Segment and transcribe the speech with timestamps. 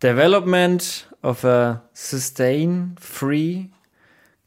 [0.00, 3.70] Development of a sustain-free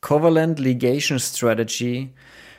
[0.02, 2.14] covalent ligation strategy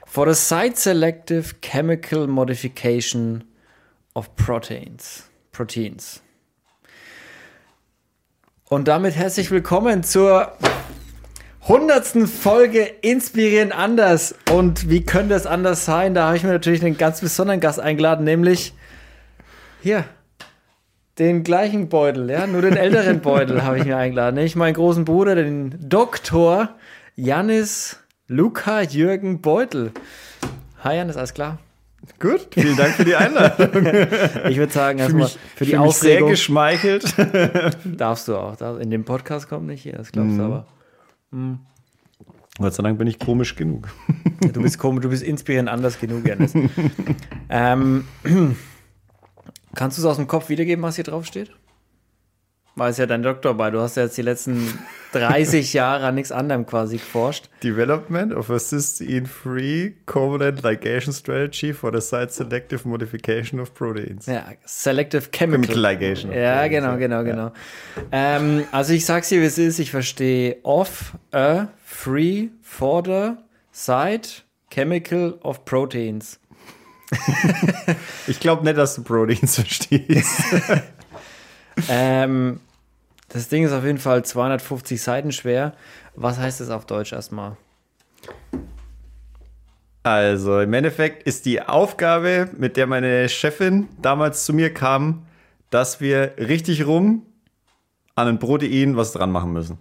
[0.07, 3.45] for the site-selective chemical modification
[4.15, 5.31] of proteins.
[5.53, 6.21] Proteins.
[8.69, 10.53] Und damit herzlich willkommen zur
[11.63, 14.35] hundertsten Folge Inspirieren anders.
[14.51, 16.13] Und wie könnte es anders sein?
[16.13, 18.75] Da habe ich mir natürlich einen ganz besonderen Gast eingeladen, nämlich
[19.81, 20.05] hier
[21.19, 24.37] den gleichen Beutel, ja, nur den älteren Beutel habe ich mir eingeladen.
[24.37, 26.71] Nämlich meinen großen Bruder, den Doktor
[27.17, 27.99] Janis
[28.29, 29.93] Luca Jürgen Beutel.
[30.83, 31.59] Hi Janis, alles klar?
[32.19, 33.69] Gut, vielen Dank für die Einladung.
[34.49, 36.29] ich würde sagen, erstmal für die mich Aufregung.
[36.29, 37.15] sehr geschmeichelt.
[37.85, 38.79] Darfst du auch.
[38.79, 40.67] In dem Podcast kommt nicht hier, das glaubst du aber.
[42.59, 43.89] Gott sei Dank bin ich komisch genug.
[44.53, 46.55] Du bist komisch, du bist inspirierend anders genug, Janis.
[47.49, 48.05] ähm,
[49.75, 51.51] kannst du es aus dem Kopf wiedergeben, was hier drauf steht?
[52.75, 53.71] Weil es ja dein Doktor bei.
[53.71, 54.79] Du hast ja jetzt die letzten
[55.13, 57.51] 30 Jahre an nichts anderem quasi geforscht.
[57.63, 64.25] Development of a cysteine-free covalent ligation strategy for the site-selective modification of proteins.
[64.25, 65.67] Ja, Selective Chemical.
[65.67, 66.33] Chemical Ligation.
[66.33, 67.53] Ja, genau, genau, genau.
[68.11, 69.79] Ähm, also ich sag's dir, wie es ist.
[69.79, 73.33] Ich verstehe off, a, free, for the,
[73.71, 76.41] site, chemical of proteins.
[78.27, 80.43] Ich glaube nicht, dass du Proteins verstehst.
[81.89, 82.61] Ähm,
[83.31, 85.73] das Ding ist auf jeden Fall 250 Seiten schwer.
[86.15, 87.57] Was heißt das auf Deutsch erstmal?
[90.03, 95.25] Also im Endeffekt ist die Aufgabe, mit der meine Chefin damals zu mir kam,
[95.71, 97.25] dass wir richtig rum
[98.17, 99.79] an ein Protein was dran machen müssen.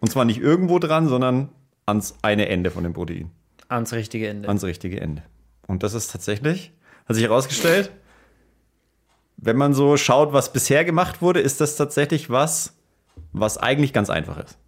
[0.00, 1.50] Und zwar nicht irgendwo dran, sondern
[1.86, 3.30] ans eine Ende von dem Protein.
[3.68, 4.48] Ans richtige Ende.
[4.48, 5.22] Ans richtige Ende.
[5.66, 6.72] Und das ist tatsächlich,
[7.06, 7.90] hat sich herausgestellt,
[9.36, 12.74] wenn man so schaut, was bisher gemacht wurde, ist das tatsächlich was,
[13.32, 14.58] was eigentlich ganz einfach ist.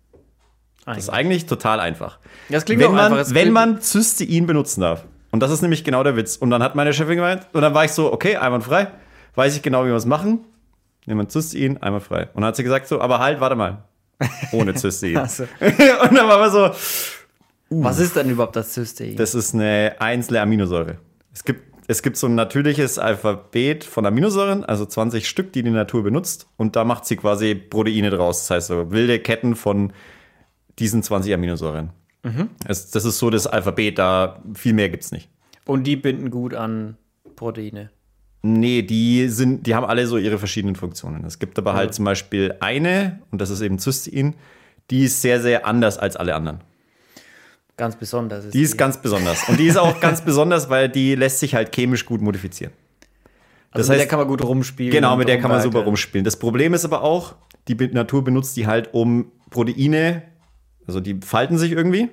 [0.84, 2.18] Das ist eigentlich total einfach.
[2.48, 3.18] Das klingt wenn auch man, einfach.
[3.18, 5.04] Es wenn man Cystein benutzen darf.
[5.32, 6.36] Und das ist nämlich genau der Witz.
[6.36, 8.88] Und dann hat meine Chefin gemeint, und dann war ich so, okay, einwandfrei,
[9.34, 10.44] weiß ich genau, wie wir es machen.
[11.06, 12.28] Nehmen wir Cystein, einwandfrei.
[12.34, 13.84] Und dann hat sie gesagt so, aber halt, warte mal.
[14.52, 15.16] Ohne Cystein.
[15.16, 16.70] Also, und dann war man so,
[17.70, 19.16] was ist denn überhaupt das Cystein?
[19.16, 20.98] das ist eine einzelne Aminosäure.
[21.32, 25.70] Es gibt, es gibt so ein natürliches Alphabet von Aminosäuren, also 20 Stück, die die
[25.70, 26.48] Natur benutzt.
[26.56, 28.42] Und da macht sie quasi Proteine draus.
[28.42, 29.92] Das heißt so wilde Ketten von
[30.78, 31.90] diesen 20 Aminosäuren.
[32.66, 35.28] Es, das ist so das Alphabet, da viel mehr gibt's nicht.
[35.64, 36.96] Und die binden gut an
[37.36, 37.90] Proteine.
[38.42, 41.24] Nee, die sind, die haben alle so ihre verschiedenen Funktionen.
[41.24, 44.34] Es gibt aber halt zum Beispiel eine, und das ist eben Cystein,
[44.90, 46.60] die ist sehr, sehr anders als alle anderen.
[47.76, 48.46] Ganz besonders.
[48.46, 49.48] Ist Die ist ganz besonders.
[49.48, 52.72] Und die ist auch ganz besonders, weil die lässt sich halt chemisch gut modifizieren.
[53.70, 54.92] also das mit der heißt- kann man gut rumspielen.
[54.92, 56.24] Genau, mit der kann man super rumspielen.
[56.24, 57.34] Das Problem ist aber auch,
[57.68, 60.22] die Natur benutzt die halt, um Proteine,
[60.86, 62.08] also die falten sich irgendwie.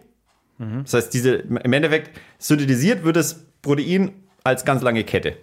[0.84, 4.12] Das heißt, diese, im Endeffekt synthetisiert wird das Protein
[4.44, 5.36] als ganz lange Kette.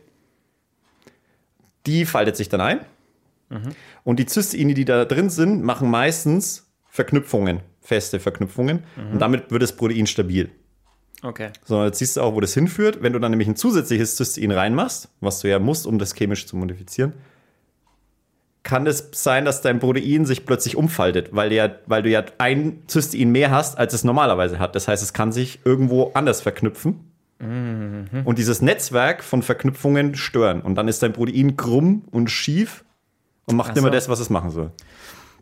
[1.87, 2.81] Die faltet sich dann ein.
[4.04, 8.84] Und die Cysteine, die da drin sind, machen meistens Verknüpfungen, feste Verknüpfungen.
[9.12, 10.50] Und damit wird das Protein stabil.
[11.22, 11.50] Okay.
[11.64, 13.02] So, jetzt siehst du auch, wo das hinführt.
[13.02, 16.46] Wenn du dann nämlich ein zusätzliches Cystein reinmachst, was du ja musst, um das chemisch
[16.46, 17.12] zu modifizieren,
[18.62, 22.82] kann es sein, dass dein Protein sich plötzlich umfaltet, weil, ja, weil du ja ein
[22.88, 24.74] Cystein mehr hast, als es normalerweise hat.
[24.74, 27.10] Das heißt, es kann sich irgendwo anders verknüpfen
[27.42, 30.60] und dieses Netzwerk von Verknüpfungen stören.
[30.60, 32.84] Und dann ist dein Protein krumm und schief
[33.46, 33.88] und macht so.
[33.88, 34.72] das, was es machen soll.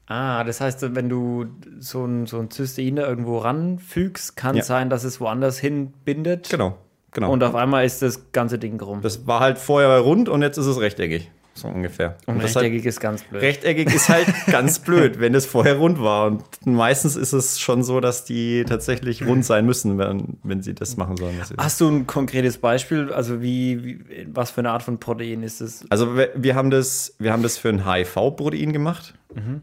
[0.08, 1.46] Ah, das heißt, wenn du
[1.78, 4.62] so ein, so ein Cystein irgendwo ranfügst, kann Ja.
[4.62, 6.48] es sein, dass es woanders hin bindet.
[6.48, 6.78] Genau,
[7.12, 7.30] genau.
[7.30, 9.02] Und auf einmal ist das ganze Ding krumm.
[9.02, 11.30] das war halt vorher rund und jetzt ist es rechteckig.
[11.60, 12.16] So ungefähr.
[12.26, 13.42] Und das halt- rechteckig ist ganz blöd.
[13.42, 16.26] Rechteckig ist halt ganz blöd, wenn es vorher rund war.
[16.28, 20.74] Und meistens ist es schon so, dass die tatsächlich rund sein müssen, wenn, wenn sie
[20.74, 21.36] das machen sollen.
[21.58, 23.12] Hast du ein konkretes Beispiel?
[23.12, 25.84] Also wie, wie was für eine Art von Protein ist es?
[25.90, 29.14] also wir, wir haben das, wir haben das für ein HIV-Protein gemacht,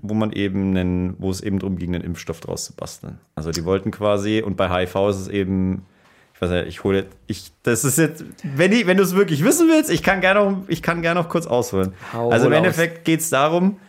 [0.01, 3.17] wo man eben einen, wo es eben darum ging, einen Impfstoff draus zu basteln.
[3.35, 5.85] Also die wollten quasi, und bei HIV ist es eben,
[6.35, 9.43] ich weiß nicht, ich hole, ich, das ist jetzt, wenn, ich, wenn du es wirklich
[9.45, 11.93] wissen willst, ich kann gerne noch, ich kann gerne noch kurz ausholen.
[12.11, 12.57] Hau also im aus.
[12.57, 13.79] Endeffekt geht es darum,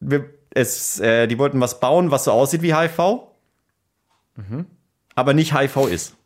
[0.00, 2.98] wir, es, äh, die wollten was bauen, was so aussieht wie HIV,
[5.14, 6.16] aber nicht HIV ist.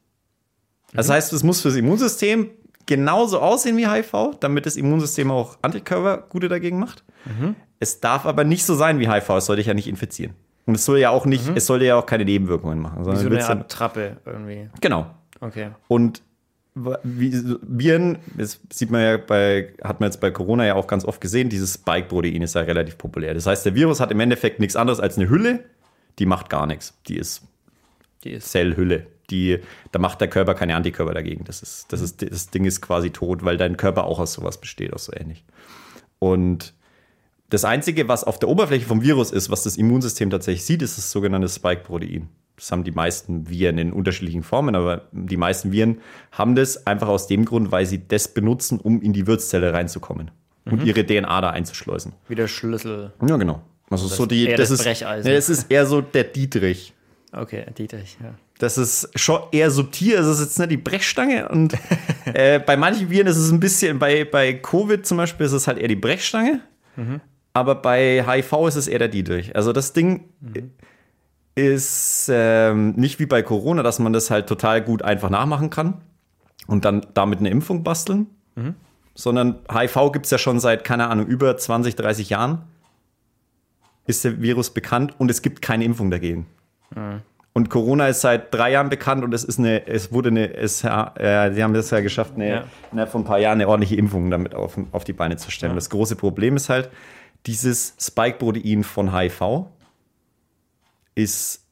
[0.93, 2.50] Das heißt, es muss fürs Immunsystem
[2.87, 7.05] genauso aussehen wie HIV, damit das Immunsystem auch Antikörper gute dagegen macht.
[7.79, 10.34] Es darf aber nicht so sein wie HIV, es soll dich ja nicht infizieren.
[10.67, 13.06] Und es soll ja auch nicht, es soll ja auch keine Nebenwirkungen machen.
[13.06, 14.69] Wie so eine Art Trappe irgendwie.
[14.81, 15.06] genau.
[15.40, 15.70] Okay.
[15.88, 16.23] Und
[17.02, 17.32] wie,
[17.62, 21.20] Viren, das sieht man ja bei, hat man jetzt bei Corona ja auch ganz oft
[21.20, 23.35] gesehen, dieses Spike-Protein ist ja relativ populär.
[23.35, 25.64] Das heißt, der Virus hat im Endeffekt nichts anderes als eine Hülle,
[26.19, 26.99] die macht gar nichts.
[27.08, 27.43] Die ist,
[28.25, 29.06] Die ist Zellhülle.
[29.31, 29.58] Die,
[29.93, 31.44] da macht der Körper keine Antikörper dagegen.
[31.44, 34.58] Das, ist, das, ist, das Ding ist quasi tot, weil dein Körper auch aus sowas
[34.61, 35.44] besteht, auch so ähnlich.
[36.19, 36.75] Und
[37.50, 40.96] das Einzige, was auf der Oberfläche vom Virus ist, was das Immunsystem tatsächlich sieht, ist
[40.99, 42.29] das sogenannte Spike-Protein.
[42.58, 46.00] Das haben die meisten Viren in unterschiedlichen Formen, aber die meisten Viren
[46.32, 50.32] haben das einfach aus dem Grund, weil sie das benutzen, um in die Wirtszelle reinzukommen
[50.64, 52.12] und ihre DNA da einzuschleusen.
[52.28, 53.12] wie der Schlüssel.
[53.26, 53.62] Ja, genau.
[53.90, 55.31] Also so die, eher das, das ist, Brecheisen.
[55.31, 56.93] Ja, es ist eher so der Dietrich.
[57.32, 58.34] Okay, Dietrich, ja.
[58.58, 60.16] Das ist schon eher subtil.
[60.16, 61.49] Es ist jetzt nicht die Brechstange.
[61.49, 61.75] Und
[62.26, 65.69] äh, bei manchen Viren ist es ein bisschen, bei, bei Covid zum Beispiel ist es
[65.69, 66.60] halt eher die Brechstange.
[67.52, 69.55] Aber bei HIV ist es eher der Dietrich.
[69.55, 70.25] Also das Ding
[71.66, 75.94] ist ähm, nicht wie bei Corona, dass man das halt total gut einfach nachmachen kann
[76.66, 78.26] und dann damit eine Impfung basteln.
[79.14, 82.62] Sondern HIV gibt es ja schon seit, keine Ahnung, über 20, 30 Jahren.
[84.06, 86.46] Ist der Virus bekannt und es gibt keine Impfung dagegen.
[87.52, 90.84] Und Corona ist seit drei Jahren bekannt und es ist eine, es wurde eine, es,
[90.84, 92.64] äh, sie haben das ja geschafft, eine, Ja.
[92.93, 95.75] innerhalb von ein paar Jahren eine ordentliche Impfung damit auf, auf die Beine zu stellen.
[95.75, 96.88] Das große Problem ist halt,
[97.46, 99.66] dieses Spike-Protein von HIV
[101.19, 101.65] ist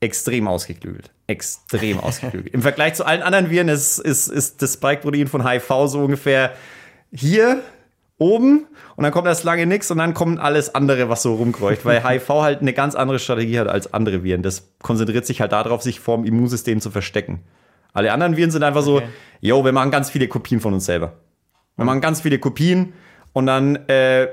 [0.00, 1.10] extrem ausgeklügelt.
[1.26, 2.54] Extrem ausgeklügelt.
[2.54, 6.52] Im Vergleich zu allen anderen Viren ist, ist, ist das Spike-Protein von HIV so ungefähr
[7.12, 7.62] hier
[8.18, 11.84] oben und dann kommt erst lange nichts und dann kommt alles andere, was so rumkreucht,
[11.84, 14.42] weil HIV halt eine ganz andere Strategie hat als andere Viren.
[14.42, 17.40] Das konzentriert sich halt darauf, sich vorm Immunsystem zu verstecken.
[17.92, 19.06] Alle anderen Viren sind einfach Okay.
[19.06, 21.14] so, yo, wir machen ganz viele Kopien von uns selber.
[21.76, 22.92] Wir machen ganz viele Kopien
[23.32, 24.28] und dann äh,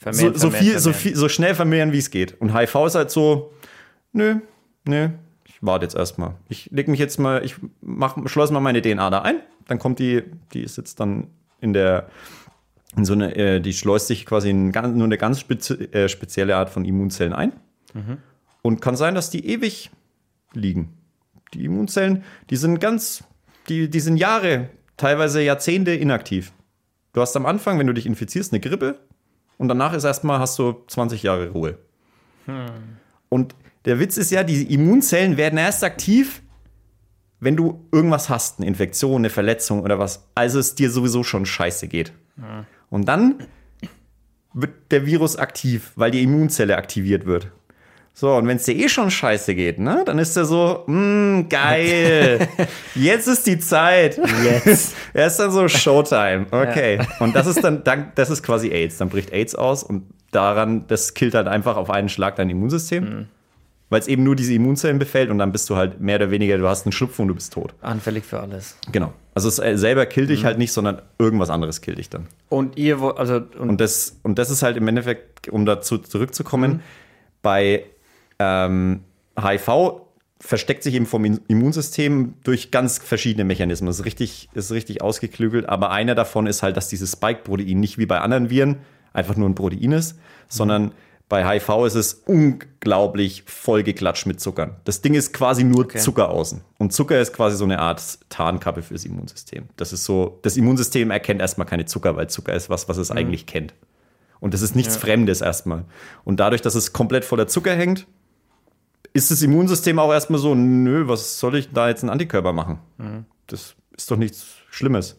[0.00, 1.00] so, Vermehren, so, vermehren, viel, so, vermehren.
[1.00, 2.40] viel, so schnell vermehren, wie es geht.
[2.40, 3.52] Und HIV ist halt so,
[4.14, 4.36] nö,
[4.84, 5.10] nö,
[5.44, 6.34] ich warte jetzt erstmal.
[6.48, 9.40] Ich leg mich jetzt mal, ich mach, schleuse mal meine DNA da ein.
[9.68, 10.22] Dann kommt die,
[10.52, 11.28] die ist jetzt dann
[11.60, 12.08] in der,
[12.96, 16.08] in so eine, äh, die schleust sich quasi in ganz, nur eine ganz spezi äh,
[16.08, 17.52] spezielle Art von Immunzellen ein.
[18.62, 19.90] Und kann sein, dass die ewig
[20.52, 20.94] liegen.
[21.52, 23.24] Die Immunzellen, die sind ganz,
[23.68, 26.52] die, die sind Jahre, teilweise Jahrzehnte inaktiv.
[27.12, 28.98] Du hast am Anfang, wenn du dich infizierst, eine Grippe
[29.58, 31.78] und danach ist erstmal, hast du 20 Jahre Ruhe.
[33.28, 36.42] Und der Witz ist ja, die Immunzellen werden erst aktiv,
[37.40, 41.44] wenn du irgendwas hast, eine Infektion, eine Verletzung oder was, also es dir sowieso schon
[41.44, 42.12] scheiße geht.
[42.90, 43.46] Und dann
[44.54, 47.50] wird der Virus aktiv, weil die Immunzelle aktiviert wird.
[48.16, 51.46] So, und wenn es dir eh schon scheiße geht, ne, dann ist er so, mh,
[51.48, 52.46] geil,
[52.94, 54.20] jetzt ist die Zeit.
[54.44, 54.94] Jetzt.
[55.12, 57.00] er ist dann so Showtime, okay.
[57.18, 58.98] Und das ist dann, dann, das ist quasi AIDS.
[58.98, 63.26] Dann bricht AIDS aus und daran, das killt halt einfach auf einen Schlag dein Immunsystem.
[63.94, 66.58] Weil es eben nur diese Immunzellen befällt und dann bist du halt mehr oder weniger,
[66.58, 67.74] du hast einen Schnupfen und du bist tot.
[67.80, 68.76] Anfällig für alles.
[68.90, 69.12] Genau.
[69.36, 72.26] Also es äh, selber killt dich halt nicht, sondern irgendwas anderes killt dich dann.
[72.48, 76.82] Und ihr, also, und, Und das, und das ist halt im Endeffekt, um dazu zurückzukommen,
[77.40, 77.84] bei
[78.40, 79.04] ähm,
[79.40, 80.00] HIV
[80.40, 83.86] versteckt sich eben vom Immunsystem durch ganz verschiedene Mechanismen.
[83.86, 87.96] Das ist richtig, ist richtig ausgeklügelt, aber einer davon ist halt, dass dieses Spike-Protein nicht
[87.98, 88.78] wie bei anderen Viren
[89.12, 90.18] einfach nur ein Protein ist,
[90.48, 90.90] sondern
[91.28, 94.76] bei HIV ist es unglaublich vollgeklatscht mit Zuckern.
[94.84, 96.62] Das Ding ist quasi nur Zucker außen.
[96.78, 99.68] Und Zucker ist quasi so eine Art Tarnkappe fürs Immunsystem.
[99.76, 103.10] Das ist so, das Immunsystem erkennt erstmal keine Zucker, weil Zucker ist was, was es
[103.10, 103.74] eigentlich kennt.
[104.40, 105.86] Und das ist nichts Fremdes erstmal.
[106.24, 108.06] Und dadurch, dass es komplett voller Zucker hängt,
[109.14, 112.78] ist das Immunsystem auch erstmal so, nö, was soll ich da jetzt einen Antikörper machen?
[113.46, 115.16] Das ist doch nichts Schlimmes.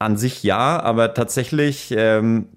[0.00, 2.48] An sich ja, aber tatsächlich, ähm,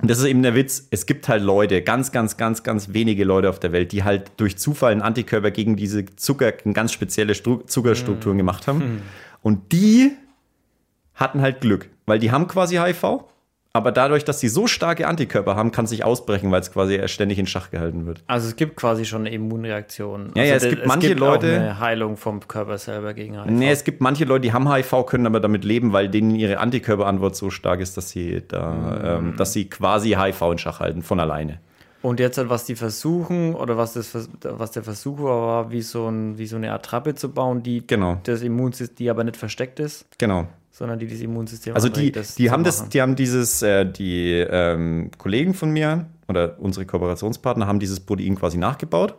[0.00, 3.24] und das ist eben der Witz, es gibt halt Leute, ganz, ganz, ganz, ganz wenige
[3.24, 7.34] Leute auf der Welt, die halt durch Zufall einen Antikörper gegen diese Zucker, ganz spezielle
[7.34, 9.02] Stru Zuckerstrukturen gemacht haben.
[9.42, 10.12] Und die
[11.14, 13.24] hatten halt Glück, weil die haben quasi HIV,
[13.74, 17.00] aber dadurch, dass sie so starke Antikörper haben, kann es sich ausbrechen, weil es quasi
[17.08, 18.22] ständig in Schach gehalten wird.
[18.26, 20.30] also es gibt quasi schon eine Immunreaktion.
[20.36, 23.50] Ja, ja, also es gibt manche Leute- Auch eine Heilung vom Körper selber gegen HIV.
[23.50, 26.58] Nee, es gibt manche Leute, die haben HIV, können aber damit leben, weil denen ihre
[26.58, 31.02] Antikörperantwort so stark ist, dass sie da, ähm, dass sie quasi HIV in Schach halten,
[31.02, 31.58] von alleine.
[32.02, 36.08] Und jetzt, halt, was die versuchen, oder was, das, was der Versuch war, wie so,
[36.08, 38.18] ein, wie so eine Attrappe zu bauen, die Genau.
[38.24, 40.48] das Immunsystem, die aber nicht versteckt ist, Genau.
[40.72, 42.90] Sondern die das Immunsystem Also die, anregt, die haben das, machen.
[42.90, 48.34] die haben dieses, äh, die ähm, Kollegen von mir oder unsere Kooperationspartner haben dieses Protein
[48.34, 49.14] quasi nachgebaut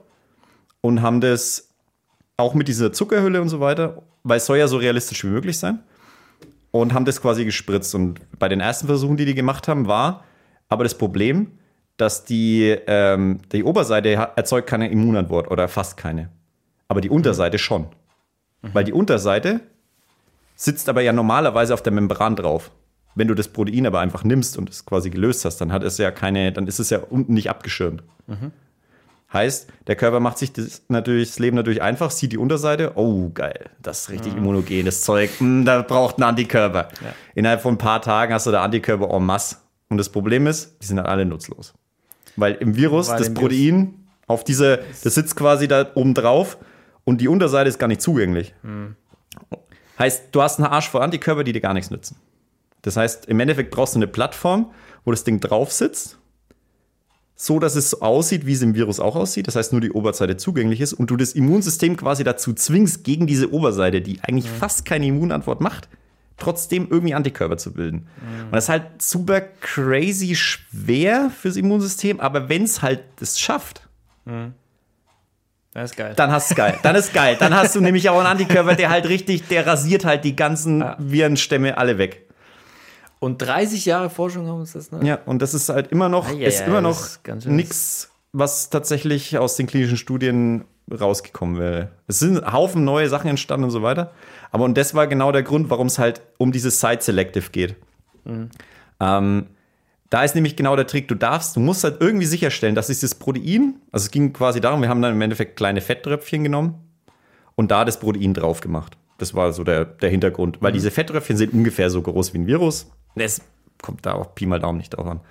[0.82, 1.70] und haben das
[2.36, 5.60] auch mit dieser Zuckerhülle und so weiter, weil es soll ja so realistisch wie möglich
[5.60, 5.80] sein,
[6.72, 7.94] und haben das quasi gespritzt.
[7.94, 10.24] Und bei den ersten Versuchen, die die gemacht haben, war
[10.70, 11.52] aber das Problem,
[11.98, 16.30] dass die, ähm, die Oberseite erzeugt keine Immunantwort oder fast keine.
[16.88, 17.86] Aber die Unterseite schon.
[18.64, 19.60] Weil die Unterseite
[20.56, 22.72] sitzt aber ja normalerweise auf der Membran drauf.
[23.16, 25.98] Wenn du das Protein aber einfach nimmst und es quasi gelöst hast, dann hat es
[25.98, 28.04] ja keine, dann ist es ja unten nicht abgeschirmt.
[29.32, 33.32] Heißt, der Körper macht sich das, natürlich, das Leben natürlich einfach, sieht die Unterseite, oh
[33.34, 36.90] geil, das ist richtig immunogenes Zeug, hm, da braucht ein Antikörper.
[37.34, 39.58] Innerhalb von ein paar Tagen hast du da Antikörper en masse.
[39.90, 41.74] Und das Problem ist, die sind dann alle nutzlos.
[42.36, 43.94] Weil im Virus Weil das im Protein
[44.28, 46.58] auf diese, das sitzt quasi da oben drauf
[47.04, 48.54] und die Unterseite ist gar nicht zugänglich.
[50.00, 52.18] Heißt, du hast einen Arsch voll Antikörper, die dir gar nichts nützen.
[52.82, 54.72] Das heißt, im Endeffekt brauchst du eine Plattform,
[55.06, 56.18] wo das Ding drauf sitzt,
[57.36, 59.48] so dass es so aussieht, wie es im Virus auch aussieht.
[59.48, 63.28] Das heißt, nur die Oberseite zugänglich ist und du das Immunsystem quasi dazu zwingst, gegen
[63.28, 65.90] diese Oberseite, die eigentlich fast keine Immunantwort macht,
[66.38, 68.08] trotzdem irgendwie Antikörper zu bilden.
[68.46, 73.88] Und das ist halt super crazy schwer fürs Immunsystem, aber wenn es halt das schafft,
[75.74, 76.14] Das ist geil.
[76.16, 76.78] dann hast du geil.
[76.84, 77.36] Dann ist geil.
[77.40, 80.84] Dann hast du nämlich auch einen Antikörper, der halt richtig, der rasiert halt die ganzen
[81.00, 82.28] Virenstämme alle weg.
[83.20, 85.00] Und 30 Jahre Forschung haben uns das, ne?
[85.08, 87.08] Ja, und das ist halt immer noch, Ei, ei, ist ei, immer noch
[87.46, 91.90] nichts, was tatsächlich aus den klinischen Studien rausgekommen wäre.
[92.08, 94.12] Es sind Haufen neue Sachen entstanden und so weiter.
[94.52, 97.76] Aber und das war genau der Grund, warum es halt um dieses Site Selective geht.
[98.26, 98.50] Mhm.
[99.00, 99.48] Ähm,
[100.14, 101.08] da ist nämlich genau der Trick.
[101.08, 104.84] Du darfst, du musst halt irgendwie sicherstellen, dass dieses Protein, also es ging quasi darum,
[104.84, 106.76] wir haben dann im Endeffekt kleine Fetttröpfchen genommen
[107.56, 108.96] und da das Protein drauf gemacht.
[109.18, 110.62] Das war so der, der Hintergrund.
[110.62, 112.92] Weil diese Fetttröpfchen sind ungefähr so groß wie ein Virus.
[113.16, 113.42] Das
[113.82, 115.22] kommt da auch Pi mal Daumen nicht drauf an.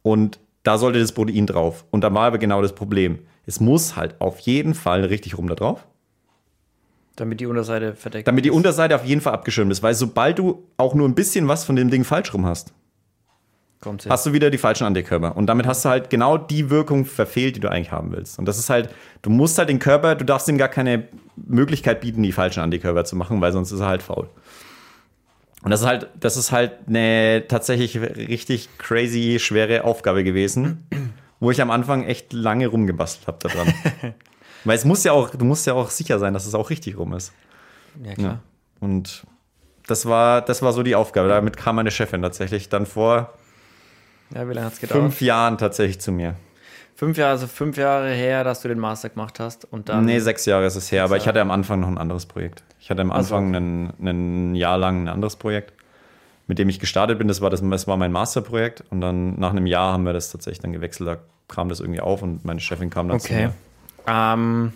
[0.00, 1.84] Und da sollte das Protein drauf.
[1.90, 3.18] Und da war aber genau das Problem.
[3.44, 5.86] Es muss halt auf jeden Fall richtig rum da drauf,
[7.16, 8.50] Damit die Unterseite verdeckt damit die.
[8.50, 9.82] Unterseite auf jeden Fall abgeschirmt ist.
[9.82, 12.72] Weil sobald du auch nur ein bisschen was von dem Ding falsch rum hast,
[13.82, 14.12] kommt hin.
[14.12, 15.36] hast du wieder die falschen Antikörper.
[15.36, 18.38] Und damit hast du halt genau die Wirkung verfehlt, die du eigentlich haben willst.
[18.38, 18.88] Und das ist halt,
[19.20, 23.04] du musst halt den Körper, du darfst ihm gar keine Möglichkeit bieten, die falschen Antikörper
[23.04, 24.28] zu machen, weil sonst ist er halt faul.
[25.62, 30.86] Und das ist halt, das ist halt eine tatsächlich richtig crazy schwere Aufgabe gewesen,
[31.40, 33.74] wo ich am Anfang echt lange rumgebastelt habe daran.
[34.64, 36.98] weil es muss ja auch, du musst ja auch sicher sein, dass es auch richtig
[36.98, 37.32] rum ist.
[38.02, 38.40] ja, klar.
[38.80, 39.24] Und
[39.86, 41.28] das war, das war so die Aufgabe.
[41.28, 43.32] Damit kam meine Chefin tatsächlich dann vor
[44.34, 45.00] Ja, wie lange hat es gedauert?
[45.02, 46.34] fünf Jahren tatsächlich zu mir.
[46.94, 50.04] Fünf Jahre, also fünf Jahre her, dass du den Master gemacht hast und dann.
[50.04, 52.62] Nee, sechs Jahre ist es her, aber ich hatte am Anfang noch ein anderes Projekt.
[52.80, 55.72] Ich hatte am Anfang ein, ein Jahr lang ein anderes Projekt,
[56.46, 57.26] mit dem ich gestartet bin.
[57.28, 60.30] Das war, das, das war mein Masterprojekt und dann nach einem Jahr haben wir das
[60.30, 61.08] tatsächlich dann gewechselt.
[61.08, 61.16] Da
[61.48, 63.46] kam das irgendwie auf und meine Chefin kam dann zu Okay.
[63.46, 63.54] mir.
[64.06, 64.72] Ähm,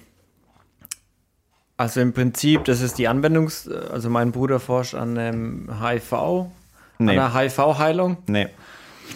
[1.76, 6.46] also im Prinzip, das ist die Anwendungs-, also mein Bruder forscht an einem HIV,
[6.98, 7.18] Nee.
[7.18, 8.16] an einer HIV-Heilung.
[8.26, 8.48] Nee.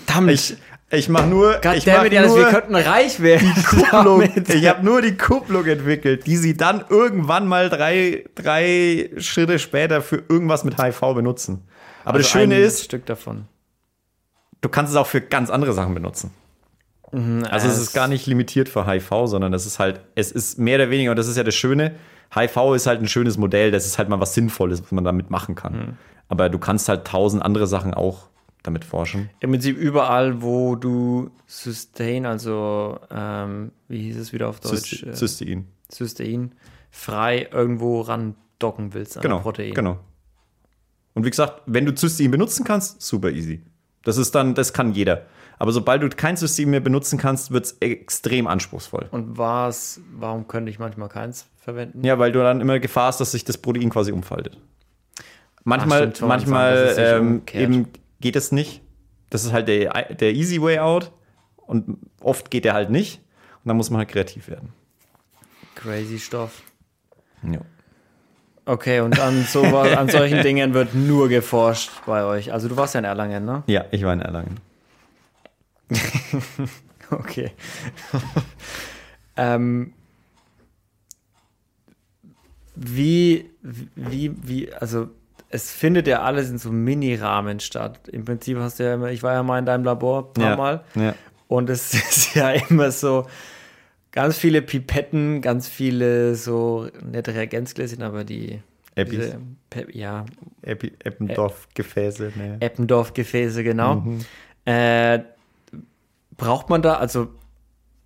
[0.07, 0.57] Damit, Ich,
[0.91, 3.53] ich mache nur, ich mach Goddammit, Janis, wir nur könnten reich werden.
[3.65, 4.23] Kupplung.
[4.49, 10.03] Ich habe nur die Kupplung entwickelt, die sie dann irgendwann mal drei, drei Schritte später
[10.03, 11.63] für irgendwas mit HIV benutzen.
[12.05, 13.45] Aber das Also Schöne ein ist, Stück davon.
[14.63, 16.33] du kannst es auch für ganz andere Sachen benutzen.
[17.13, 20.77] Also es ist gar nicht limitiert für HIV, sondern es ist halt, es ist mehr
[20.77, 21.97] oder weniger, und das ist ja das Schöne,
[22.33, 25.29] HIV ist halt ein schönes Modell, das ist halt mal was Sinnvolles, was man damit
[25.29, 25.99] machen kann.
[26.29, 28.29] Aber du kannst halt tausend andere Sachen auch
[28.62, 29.31] damit forschen.
[29.40, 34.93] Im Prinzip überall, wo du Sustain, also ähm, wie hieß es wieder auf Deutsch?
[35.05, 35.67] Cysti- Äh, Cystein.
[35.90, 36.55] Cystein,
[36.90, 39.75] frei irgendwo randocken willst an Genau, ein Protein.
[39.75, 39.99] genau.
[41.14, 43.62] Und wie gesagt, wenn du Cystein benutzen kannst, super easy.
[44.05, 45.26] Das ist dann, das kann jeder.
[45.59, 49.09] Aber sobald du kein Cystein mehr benutzen kannst, wird es extrem anspruchsvoll.
[49.11, 52.02] Und was, warum könnte ich manchmal keins verwenden?
[52.05, 54.57] Ja, weil du dann immer Gefahr hast, dass sich das Protein quasi umfaltet.
[55.64, 57.88] Manchmal, stimmt, Anfang, manchmal dass es sich ähm, eben
[58.21, 58.83] geht es nicht.
[59.31, 61.12] Das ist halt der, der easy way out.
[61.57, 63.21] Und oft geht der halt nicht.
[63.62, 64.73] Und dann muss man halt kreativ werden.
[65.75, 66.62] Crazy Stoff.
[67.43, 67.61] Ja.
[68.65, 72.53] Okay, und an, so, an solchen Dingen wird nur geforscht bei euch.
[72.53, 73.62] Also du warst ja in Erlangen, ne?
[73.67, 74.59] ja, ich war in Erlangen.
[77.12, 77.50] Okay.
[79.37, 79.93] ähm,
[82.77, 85.09] wie, wie, wie, also
[85.50, 88.09] es findet ja alles in so Mini-Rahmen statt.
[88.09, 90.50] Im Prinzip hast du ja immer, ich war ja mal in deinem Labor ein paar
[90.50, 91.14] Ja, Mal ja.
[91.49, 93.26] und es ist ja immer so
[94.12, 98.61] ganz viele Pipetten, ganz viele so nette Reagenzgläschen, aber die
[98.95, 99.19] Epis.
[99.19, 99.38] diese
[99.92, 100.25] ja,
[100.62, 102.33] Epi Eppendorf-Gefäße.
[102.37, 102.57] Nee.
[102.61, 103.97] Eppendorf-Gefäße, genau.
[103.97, 104.21] Mhm.
[104.64, 105.21] Äh,
[106.37, 107.28] braucht man da, also,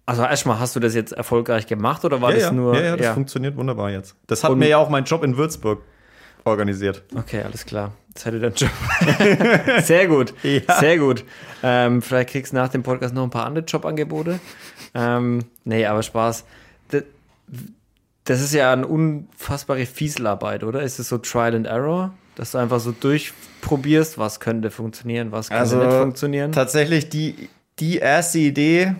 [0.06, 2.74] also erstmal, hast du das jetzt erfolgreich gemacht oder war ja, das ja, nur?
[2.76, 4.16] ja, ja, das funktioniert wunderbar jetzt.
[4.26, 5.82] Das hat Und- mir ja auch mein Job in Würzburg
[6.44, 7.02] organisiert.
[7.14, 7.92] Okay, alles klar.
[8.14, 8.70] Das hätte dein Job.
[9.82, 10.34] Sehr gut.
[10.42, 10.78] Ja.
[10.78, 11.24] Sehr gut.
[11.62, 14.38] Ähm, vielleicht kriegst du nach dem Podcast noch ein paar andere Jobangebote.
[14.94, 16.44] ähm, nee, aber Spaß.
[16.88, 17.02] Das,
[18.24, 20.82] das ist ja eine unfassbare Fieselarbeit, oder?
[20.82, 22.14] Ist es so Trial and Error?
[22.36, 26.52] Dass du einfach so durchprobierst, was könnte funktionieren, was könnte Also nicht funktionieren.
[26.52, 27.48] tatsächlich die,
[27.78, 28.94] die erste Idee,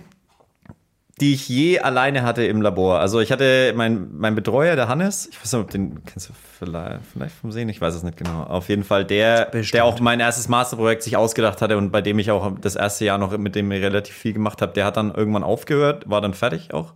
[1.21, 2.99] die ich je alleine hatte im Labor.
[2.99, 6.33] Also ich hatte mein, mein Betreuer, der Hannes, ich weiß nicht, ob den kennst du
[6.59, 8.43] vielleicht, vielleicht vom Sehen, ich weiß es nicht genau.
[8.43, 9.75] Auf jeden Fall der, Bestimmt.
[9.75, 13.05] der auch mein erstes Masterprojekt sich ausgedacht hatte und bei dem ich auch das erste
[13.05, 16.35] Jahr noch mit dem relativ viel gemacht habe, der hat dann irgendwann aufgehört, war dann
[16.35, 16.95] fertig auch.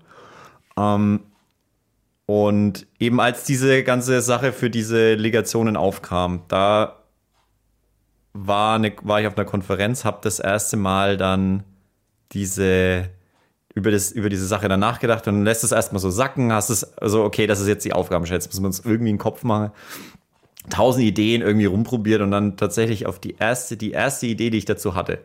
[0.76, 1.20] Ähm,
[2.26, 6.96] und eben als diese ganze Sache für diese Legationen aufkam, da
[8.32, 11.62] war, eine, war ich auf einer Konferenz, habe das erste Mal dann
[12.32, 13.10] diese
[13.78, 16.98] über, das, über diese Sache dann nachgedacht und lässt es erstmal so sacken, hast es,
[16.98, 19.70] also okay, das ist jetzt die Aufgabenstellung, jetzt müssen wir uns irgendwie einen Kopf machen.
[20.68, 24.64] Tausend Ideen irgendwie rumprobiert und dann tatsächlich auf die erste, die erste Idee, die ich
[24.64, 25.20] dazu hatte,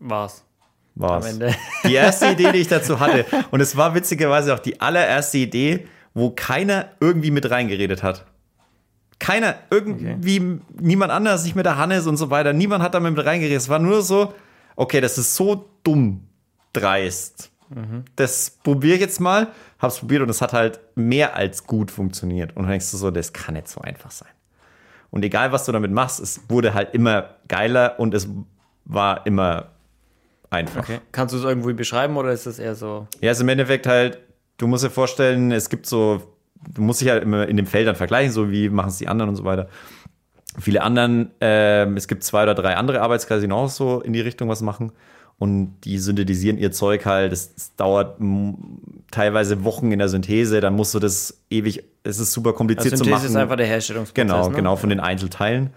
[0.00, 0.44] War's.
[0.94, 1.54] war Am Ende.
[1.84, 3.26] Die erste Idee, die ich dazu hatte.
[3.50, 8.24] Und es war witzigerweise auch die allererste Idee, wo keiner irgendwie mit reingeredet hat.
[9.18, 12.52] Keiner, irgendwie niemand anders, nicht mit der Hannes und so weiter.
[12.52, 13.58] Niemand hat da mit reingeredet.
[13.58, 14.34] Es war nur so,
[14.74, 16.26] okay, das ist so dumm,
[16.74, 17.50] dreist.
[18.14, 19.48] Das probiere ich jetzt mal.
[19.78, 22.56] Hab's probiert und es hat halt mehr als gut funktioniert.
[22.56, 24.28] Und dann denkst du so, das kann nicht so einfach sein.
[25.10, 28.28] Und egal, was du damit machst, es wurde halt immer geiler und es
[28.84, 29.70] war immer
[30.50, 30.82] einfach.
[30.82, 31.00] Okay.
[31.12, 33.08] Kannst du es irgendwo beschreiben oder ist das eher so?
[33.20, 34.18] Ja, also im Endeffekt halt,
[34.58, 36.22] du musst dir vorstellen, es gibt so,
[36.68, 39.30] du musst dich halt immer in den Feldern vergleichen, so wie machen es die anderen
[39.30, 39.68] und so weiter.
[40.60, 44.20] Viele anderen, ähm, es gibt zwei oder drei andere Arbeitskreise, die noch so in die
[44.20, 44.92] Richtung was machen.
[45.38, 47.32] Und die synthetisieren ihr Zeug halt.
[47.32, 48.56] Es, dauert m,
[49.10, 53.04] teilweise Wochen in der Synthese, dann musst du das ewig, es ist super kompliziert Also
[53.04, 53.30] zu Synthese machen.
[53.30, 54.26] ist einfach der Herstellungsprozess.
[54.26, 54.54] Genau, ne?
[54.54, 55.70] genau, von den Einzelteilen.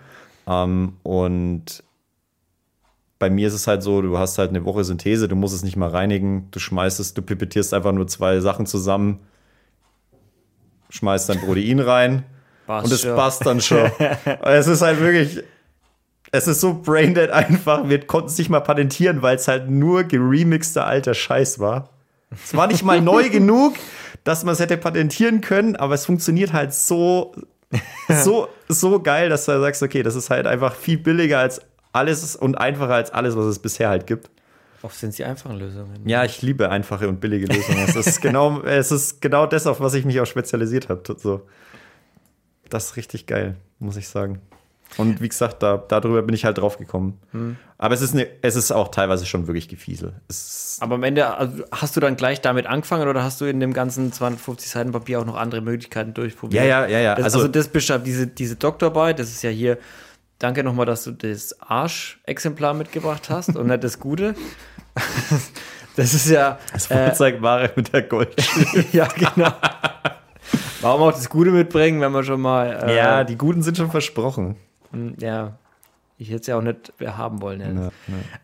[0.47, 1.83] Ähm, und
[3.19, 5.63] bei mir ist es halt so, du hast halt eine Woche Synthese, du musst es
[5.63, 9.19] nicht mal reinigen, du schmeißt es, du pipettierst einfach nur zwei Sachen zusammen,
[10.89, 12.23] schmeißt dein Protein rein
[12.67, 13.89] Passt und es passt dann schon.
[14.43, 15.41] es ist halt wirklich,
[16.31, 20.03] es ist so braindead einfach, wir konnten es nicht mal patentieren, weil es halt nur
[20.03, 21.89] geremixter alter Scheiß war.
[22.31, 23.75] Es war nicht mal neu genug,
[24.23, 27.33] dass man es hätte patentieren können, aber es funktioniert halt so,
[28.09, 31.61] so, so geil, dass du sagst, okay, das ist halt einfach viel billiger als
[31.93, 34.29] alles und einfacher als alles, was es bisher halt gibt.
[34.83, 36.07] Oft sind es die einfachen Lösungen.
[36.07, 37.83] Ja, ich liebe einfache und billige Lösungen.
[37.87, 41.01] es ist genau, es ist genau das, auf was ich mich auch spezialisiert habe.
[41.17, 41.47] So.
[42.69, 44.41] Das ist richtig geil, muss ich sagen.
[44.97, 47.19] Und wie gesagt, da, darüber bin ich halt drauf gekommen.
[47.77, 50.13] Aber es ist, eine, es ist auch teilweise schon wirklich Gefiesel.
[50.27, 53.59] Es, Aber am Ende also, hast du dann gleich damit angefangen oder hast du in
[53.59, 56.63] dem ganzen 250 Seiten Papier auch noch andere Möglichkeiten durchprobiert?
[56.63, 57.15] Ja, ja, ja, ja.
[57.15, 59.77] Das, also, Also- das beschreibt diese, diese Doktorarbeit, das ist ja hier.
[60.39, 64.35] Danke nochmal, dass du das Arsch-Exemplar mitgebracht hast und nicht das Gute.
[65.97, 66.59] Das ist ja.
[66.71, 68.29] das äh, Vorzeigbare mit der Gold.
[68.93, 69.51] ja, genau.
[70.81, 72.83] Warum auch das Gute mitbringen, wenn man schon mal.
[72.87, 74.57] Äh, ja, die Guten sind schon versprochen.
[75.19, 75.57] Ja.
[76.19, 77.61] Ich hätte es ja auch nicht haben wollen.
[77.61, 77.83] Ja.
[77.83, 77.91] Ja,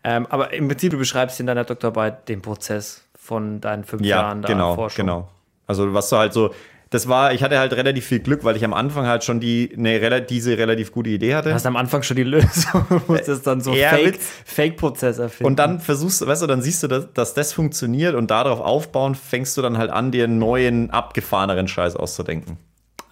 [0.04, 4.18] Ähm, aber im Prinzip, du beschreibst in deiner Doktorarbeit den Prozess von deinen fünf Ja,
[4.22, 5.06] Jahren da genau, Forschung.
[5.06, 5.28] genau.
[5.66, 6.54] Also was du halt so,
[6.90, 9.74] das war, ich hatte halt relativ viel Glück, weil ich am Anfang halt schon die,
[9.76, 11.48] rela- diese relativ gute Idee hatte.
[11.48, 14.20] Du hast am Anfang schon die Lösung und musstest dann so Ja, Fake-.
[14.44, 15.46] Fake-Prozess erfinden.
[15.48, 18.60] Und dann versuchst du, weißt du, dann siehst du, dass, dass das funktioniert und darauf
[18.60, 22.58] aufbauen, fängst du dann halt an, dir einen neuen, abgefahreneren Scheiß auszudenken.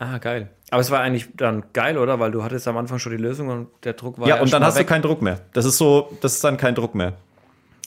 [0.03, 0.49] Ah, geil.
[0.71, 2.19] Aber es war eigentlich dann geil, oder?
[2.19, 4.65] Weil du hattest am Anfang schon die Lösung und der Druck war Ja, und dann
[4.65, 4.89] hast du weg.
[4.89, 5.41] keinen Druck mehr.
[5.53, 7.13] Das ist so, das ist dann kein Druck mehr.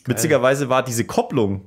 [0.06, 1.62] Witzigerweise war diese Kopplung,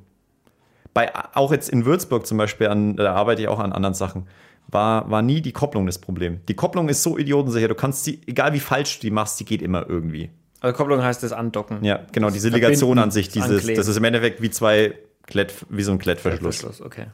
[0.94, 4.26] bei, auch jetzt in Würzburg zum Beispiel, an, da arbeite ich auch an anderen Sachen,
[4.68, 6.40] war, war nie die Kopplung das Problem.
[6.48, 9.44] Die Kopplung ist so idiotensicher, du kannst die, egal wie falsch du die machst, die
[9.44, 10.30] geht immer irgendwie.
[10.60, 11.84] Also Kopplung heißt das Andocken.
[11.84, 14.94] Ja, genau, diese Legation an sich, dieses, das ist im Endeffekt wie zwei
[15.26, 16.60] Klett, wie so ein Klettverschluss.
[16.60, 17.06] Verschluss, okay.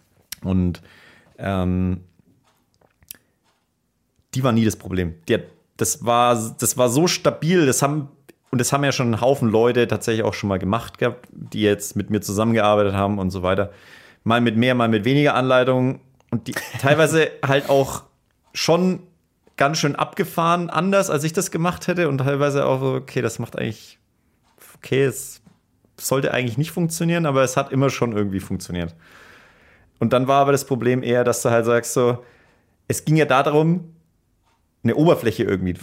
[0.43, 0.83] Und
[1.39, 2.01] ähm,
[4.35, 5.15] die war nie das Problem.
[5.29, 5.43] Die hat,
[5.77, 8.09] das, war, das war so stabil, das haben,
[8.51, 11.63] und das haben ja schon ein Haufen Leute tatsächlich auch schon mal gemacht gehabt, die
[11.63, 13.71] jetzt mit mir zusammengearbeitet haben und so weiter.
[14.23, 18.05] Mal mit mehr, mal mit weniger Anleitungen und die teilweise halt auch
[18.53, 19.01] schon
[19.57, 23.39] ganz schön abgefahren, anders als ich das gemacht hätte und teilweise auch so, okay, das
[23.39, 23.99] macht eigentlich,
[24.77, 25.43] okay, es
[25.97, 28.95] sollte eigentlich nicht funktionieren, aber es hat immer schon irgendwie funktioniert.
[30.01, 32.25] Und dann war aber das Problem eher, dass du halt sagst so,
[32.89, 33.94] es ging ja darum,
[34.85, 35.75] eine Oberfläche irgendwie,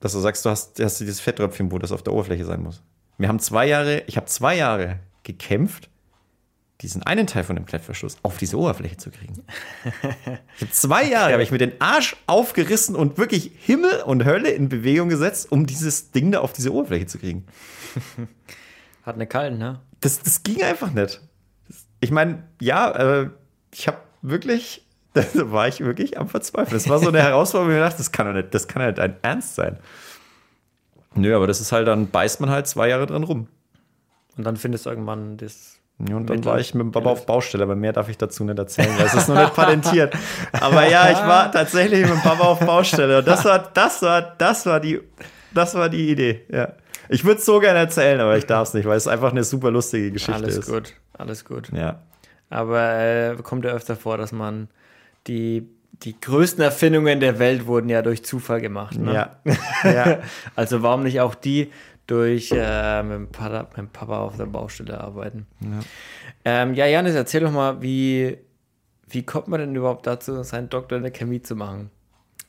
[0.00, 2.82] dass du sagst, du hast, hast dieses Fetttröpfchen, wo das auf der Oberfläche sein muss.
[3.18, 5.90] Wir haben zwei Jahre, ich habe zwei Jahre gekämpft,
[6.80, 9.44] diesen einen Teil von dem Klettverschluss auf diese Oberfläche zu kriegen.
[10.70, 15.10] Zwei Jahre, habe ich mir den Arsch aufgerissen und wirklich Himmel und Hölle in Bewegung
[15.10, 17.44] gesetzt, um dieses Ding da auf diese Oberfläche zu kriegen.
[19.02, 19.80] Hat eine Kalten, ne?
[20.00, 21.20] Das, das ging einfach nicht.
[22.00, 23.30] Ich meine, ja, äh,
[23.72, 26.72] ich habe wirklich da war ich wirklich am Verzweifeln.
[26.74, 28.82] Das war so eine Herausforderung, wo ich mir dachte, das kann doch nicht, das kann
[28.82, 29.78] ja nicht ein Ernst sein.
[31.14, 33.48] Nö, aber das ist halt, dann beißt man halt zwei Jahre dran rum.
[34.36, 35.76] Und dann findest du irgendwann das.
[36.08, 38.16] Ja, und dann Mittel- war ich mit dem Papa auf Baustelle, aber mehr darf ich
[38.16, 40.14] dazu nicht erzählen, weil es ist noch nicht patentiert.
[40.52, 43.18] Aber ja, ich war tatsächlich mit dem Papa auf Baustelle.
[43.18, 45.00] Und das war, das war, das war die,
[45.52, 46.46] das war die Idee.
[46.50, 46.72] Ja.
[47.10, 49.44] Ich würde es so gerne erzählen, aber ich darf es nicht, weil es einfach eine
[49.44, 50.70] super lustige Geschichte Alles ist.
[50.70, 51.70] gut, alles gut.
[51.74, 51.98] Ja.
[52.48, 54.68] Aber äh, kommt ja öfter vor, dass man
[55.26, 55.68] die,
[56.02, 58.98] die größten Erfindungen der Welt wurden ja durch Zufall gemacht.
[58.98, 59.14] Ne?
[59.14, 59.36] Ja.
[59.84, 60.18] ja.
[60.56, 61.70] Also warum nicht auch die
[62.06, 65.46] durch äh, mit, dem Papa, mit dem Papa auf der Baustelle arbeiten?
[65.60, 65.80] Ja,
[66.44, 68.38] ähm, ja Janis, erzähl doch mal, wie,
[69.08, 71.90] wie kommt man denn überhaupt dazu, seinen Doktor in der Chemie zu machen?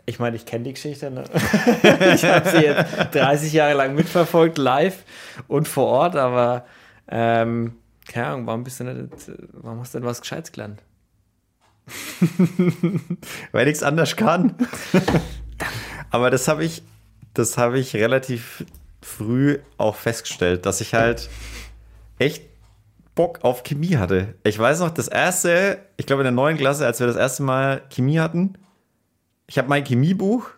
[0.06, 1.12] Ich meine, ich kenne die Geschichte.
[1.12, 1.24] Ne?
[2.16, 5.04] ich habe sie jetzt 30 Jahre lang mitverfolgt, live
[5.48, 6.66] und vor Ort, aber
[7.08, 7.74] ähm,
[8.08, 9.10] keine Ahnung, warum bist du nicht,
[9.54, 10.82] warum hast du denn was Gescheites gelernt?
[13.52, 14.56] weil nichts anders kann.
[16.10, 16.84] Aber das habe ich,
[17.34, 18.66] das habe ich relativ
[19.02, 21.30] früh auch festgestellt, dass ich halt
[22.20, 22.44] echt
[23.16, 24.36] Bock auf Chemie hatte.
[24.44, 27.44] Ich weiß noch, das erste, ich glaube in der neuen Klasse, als wir das erste
[27.44, 28.56] Mal Chemie hatten,
[29.48, 30.50] ich habe mein Chemiebuch.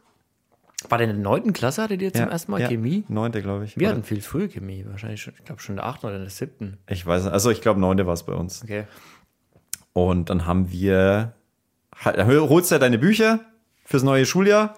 [0.89, 1.53] War denn in der 9.
[1.53, 3.05] Klasse hattet ihr zum ersten Mal ja, Chemie?
[3.07, 3.77] Neunte, glaube ich.
[3.77, 6.03] Wir Oder- hatten viel früher Chemie, wahrscheinlich schon, ich glaube schon in der 8.
[6.03, 6.77] oder in der 7.
[6.87, 8.63] Ich weiß nicht, also ich glaube neunte war es bei uns.
[8.63, 8.83] Okay.
[9.93, 11.33] Und dann haben wir,
[12.03, 13.39] halt, dann holst du ja deine Bücher
[13.85, 14.75] fürs neue Schuljahr.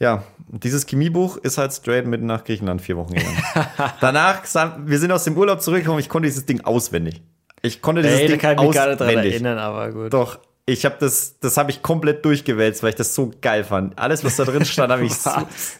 [0.00, 3.36] Ja, dieses Chemiebuch ist halt straight mit nach Griechenland vier Wochen gegangen.
[4.00, 4.42] Danach,
[4.84, 7.22] wir sind aus dem Urlaub zurückgekommen, ich konnte dieses Ding auswendig.
[7.62, 9.32] Ich konnte dieses Ey, da Ding kann ich mich gar nicht dran auswendig.
[9.32, 10.12] erinnern, aber gut.
[10.12, 13.98] Doch, ich habe das, das habe ich komplett durchgewälzt, weil ich das so geil fand.
[13.98, 15.30] Alles, was da drin stand, habe mich so,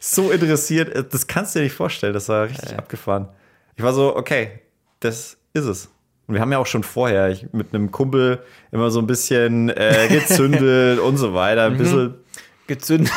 [0.01, 1.13] so interessiert.
[1.13, 2.13] Das kannst du dir nicht vorstellen.
[2.13, 3.29] Das war richtig abgefahren.
[3.77, 4.61] Ich war so, okay,
[5.01, 5.91] das ist es.
[6.27, 8.41] Und wir haben ja auch schon vorher ich, mit einem Kumpel
[8.73, 11.65] immer so ein bisschen äh, gezündelt und so weiter.
[11.67, 12.15] Ein bisschen,
[12.67, 13.13] Gezündet.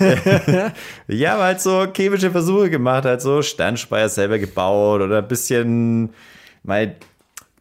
[1.06, 6.10] ja, aber halt so chemische Versuche gemacht, halt so Sternspeier selber gebaut oder ein bisschen
[6.64, 6.96] mal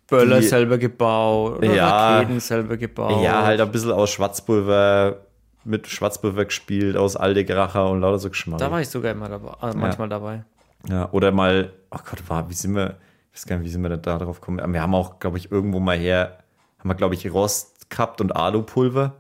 [0.08, 1.58] Böller Die- selber gebaut.
[1.60, 2.16] Oder Ja.
[2.18, 3.22] Raketen selber gebaut.
[3.24, 5.18] Ja, halt ein bisschen aus Schwarzpulver,
[5.64, 8.58] mit Schwarzpulver gespielt, aus alte Gracher und lauter so Geschmack.
[8.60, 10.44] Da war ich sogar immer dabei, äh, manchmal dabei.
[10.90, 12.96] Ja, oder mal, oh Gott, war, wie sind wir,
[13.38, 14.74] ich weiß gar nicht, wie sind wir da drauf gekommen?
[14.74, 16.40] Wir haben auch, glaube ich, irgendwo mal her,
[16.80, 19.14] haben wir, glaube ich, Rost gehabt und Alupulver.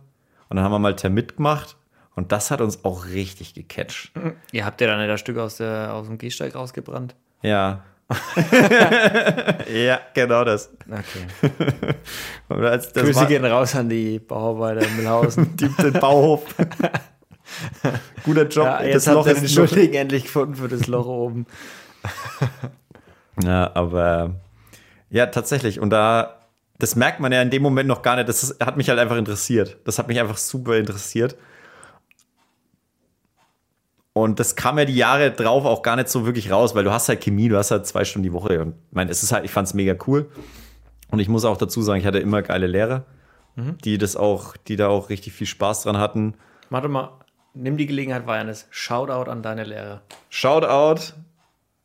[0.50, 1.78] Und dann haben wir mal Termit gemacht.
[2.16, 4.12] Und das hat uns auch richtig gecatcht.
[4.52, 7.14] Ihr habt ja dann nicht das Stück aus, der, aus dem Gehsteig rausgebrannt.
[7.44, 7.84] Ja.
[9.72, 10.72] ja, genau das.
[10.88, 11.94] Okay.
[12.50, 15.56] Das Grüße gehen raus an die Bauarbeiter in Mühlhausen.
[15.58, 16.44] die, den Bauhof.
[18.24, 18.66] Guter Job.
[18.66, 21.46] ja, das jetzt habt Loch ihr den Schuldigen endlich gefunden für das Loch oben.
[23.44, 24.36] Ja, aber
[25.10, 25.80] ja, tatsächlich.
[25.80, 26.42] Und da,
[26.80, 28.28] das merkt man ja in dem Moment noch gar nicht.
[28.28, 29.78] Das ist, hat mich halt einfach interessiert.
[29.86, 31.36] Das hat mich einfach super interessiert.
[34.14, 36.92] Und das kam ja die Jahre drauf auch gar nicht so wirklich raus, weil du
[36.92, 38.60] hast halt Chemie, du hast halt zwei Stunden die Woche.
[38.62, 40.32] Und ich meine, es ist halt, ich fand es mega cool.
[41.12, 43.06] Und ich muss auch dazu sagen, ich hatte immer geile Lehrer,
[43.56, 46.34] die das auch, die da auch richtig viel Spaß dran hatten.
[46.70, 47.12] Warte mal,
[47.54, 48.68] nimm die Gelegenheit Janis.
[48.72, 50.02] Shoutout an deine Lehrer.
[50.30, 51.14] Shoutout.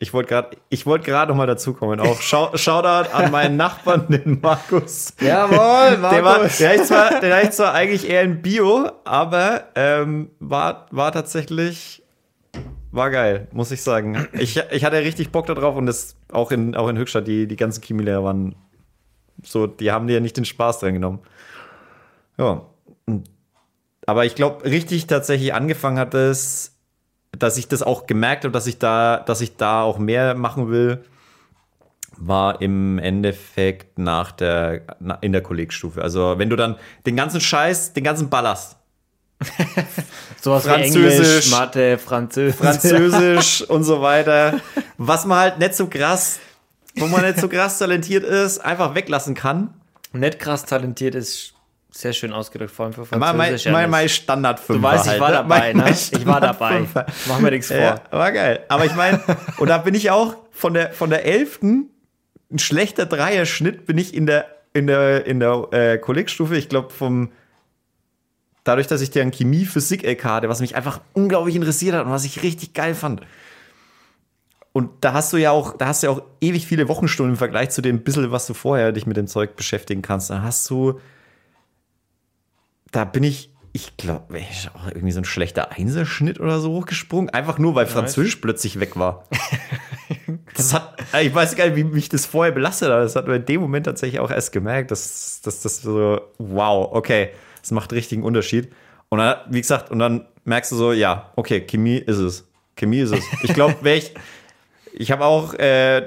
[0.03, 2.01] Ich wollte gerade, ich wollte gerade noch mal dazukommen.
[2.01, 5.15] Auch Shou- Shoutout an meinen Nachbarn, den Markus.
[5.21, 10.31] Jawohl, Der war, der ist zwar, der ist zwar eigentlich eher in Bio, aber ähm,
[10.41, 12.03] war, war tatsächlich,
[12.91, 14.27] war geil, muss ich sagen.
[14.33, 17.57] Ich, ich hatte richtig Bock darauf und das auch in, auch in Höchstadt, die, die
[17.57, 18.57] ganzen Chemielehrer waren
[19.45, 21.21] so, die haben dir ja nicht den Spaß dran genommen.
[22.39, 22.63] Ja.
[24.07, 26.72] Aber ich glaube, richtig tatsächlich angefangen hat es,
[27.39, 30.71] dass ich das auch gemerkt habe, dass ich da, dass ich da auch mehr machen
[30.71, 31.05] will,
[32.17, 34.83] war im Endeffekt nach der,
[35.23, 36.03] in der Kollegstufe.
[36.03, 38.77] Also wenn du dann den ganzen Scheiß, den ganzen Ballast,
[40.41, 42.57] Sowas wie Französisch, Englisch, Mathe, Französisch.
[42.57, 44.61] Französisch und so weiter,
[44.99, 46.39] was man halt nicht so krass,
[46.97, 49.75] wo man nicht so krass talentiert ist, einfach weglassen kann.
[50.13, 51.52] Nicht krass talentiert ist
[51.95, 53.67] sehr schön ausgedrückt, vor allem für Mein, mein, Französisch.
[53.67, 53.91] mein, Janis.
[53.91, 55.91] mein Standard 5 du weißt, ich war dabei, ne?
[55.91, 56.87] Ich war dabei.
[57.29, 57.77] Mach mir nichts vor.
[57.77, 58.65] Ja, war geil.
[58.69, 59.21] Aber ich meine,
[59.59, 61.63] und da bin ich auch von der, von der 11.
[61.63, 66.91] ein schlechter Dreierschnitt bin ich in der, in der, in der äh, Kollegstufe, ich glaube,
[66.91, 67.31] vom,
[68.65, 72.13] dadurch, dass ich deren Chemie, Physik LK hatte, was mich einfach unglaublich interessiert hat und
[72.13, 73.21] was ich richtig geil fand.
[74.73, 77.39] Und da hast du ja auch, da hast du ja auch ewig viele Wochenstunden im
[77.39, 80.31] Vergleich zu dem bisschen, was du vorher dich mit dem Zeug beschäftigen kannst.
[80.31, 80.99] Da hast du,
[82.93, 87.31] da bin ich, ich glaube, ich auch irgendwie so ein schlechter Einserschnitt oder so hochgesprungen.
[87.31, 89.27] Einfach nur, weil Französisch plötzlich weg war.
[90.55, 93.03] Das hat, ich weiß gar nicht, wie mich das vorher belastet hat.
[93.03, 96.89] Das hat man in dem Moment tatsächlich auch erst gemerkt, dass, dass das so, wow,
[96.93, 97.31] okay.
[97.63, 98.71] Es macht richtigen Unterschied.
[99.09, 102.47] Und dann, wie gesagt, und dann merkst du so, ja, okay, Chemie ist es.
[102.77, 103.25] Chemie ist es.
[103.43, 104.15] Ich glaube, wäre ich,
[104.93, 106.05] ich habe auch, äh,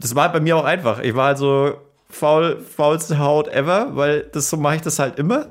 [0.00, 1.00] das war bei mir auch einfach.
[1.00, 1.74] Ich war halt so
[2.08, 5.48] faul, faulste Haut ever, weil das so mache ich das halt immer.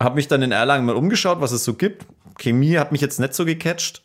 [0.00, 2.06] Hab mich dann in Erlangen mal umgeschaut, was es so gibt.
[2.38, 4.02] Chemie hat mich jetzt nicht so gecatcht.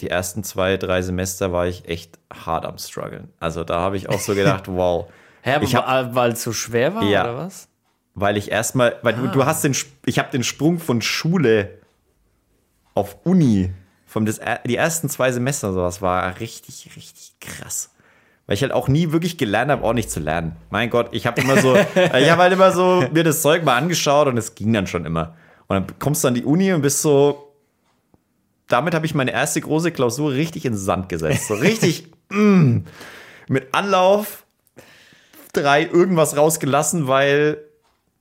[0.00, 3.28] die ersten zwei, drei Semester war ich echt hart am struggeln.
[3.40, 5.06] Also da habe ich auch so gedacht, wow.
[5.42, 7.24] Hä, aber Ich hab- weil- es so schwer war, Ja.
[7.24, 7.68] oder was?
[8.14, 9.32] weil ich erstmal, weil du, Ah.
[9.32, 11.78] du hast den, ich habe den Sprung von Schule
[12.94, 13.70] auf Uni,
[14.06, 17.90] von das, die ersten zwei Semester sowas war richtig, richtig krass.
[18.46, 20.56] Weil ich halt auch nie wirklich gelernt habe, ordentlich zu lernen.
[20.70, 23.76] Mein Gott, ich habe immer so, ich habe halt immer so mir das Zeug mal
[23.76, 25.36] angeschaut und es ging dann schon immer.
[25.68, 27.54] Und dann kommst du an die Uni und bist so,
[28.68, 31.48] damit habe ich meine erste große Klausur richtig in den Sand gesetzt.
[31.48, 32.78] So richtig mm,
[33.48, 34.44] mit Anlauf
[35.52, 37.64] drei irgendwas rausgelassen, weil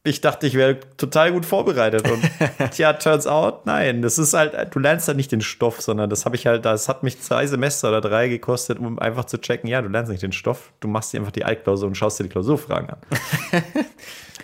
[0.03, 2.09] ich dachte, ich wäre total gut vorbereitet.
[2.09, 2.23] Und
[2.71, 4.01] tja, turns out, nein.
[4.01, 6.89] Das ist halt, du lernst halt nicht den Stoff, sondern das habe ich halt, das
[6.89, 10.23] hat mich zwei Semester oder drei gekostet, um einfach zu checken, ja, du lernst nicht
[10.23, 12.97] den Stoff, du machst dir einfach die Altklausur und schaust dir die Klausurfragen an.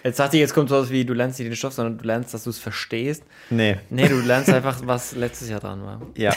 [0.03, 2.33] Jetzt dachte ich, jetzt kommt sowas wie, du lernst nicht den Stoff, sondern du lernst,
[2.33, 3.23] dass du es verstehst.
[3.49, 3.77] Nee.
[3.89, 6.01] Nee, du lernst einfach, was letztes Jahr dran war.
[6.15, 6.33] Ja.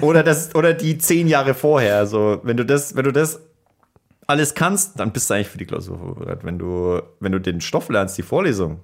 [0.00, 1.98] Oder das, oder die zehn Jahre vorher.
[1.98, 3.40] Also, wenn du das, wenn du das
[4.26, 6.44] alles kannst, dann bist du eigentlich für die Klausur vorbereitet.
[6.44, 8.80] Wenn du, wenn du den Stoff lernst, die Vorlesung,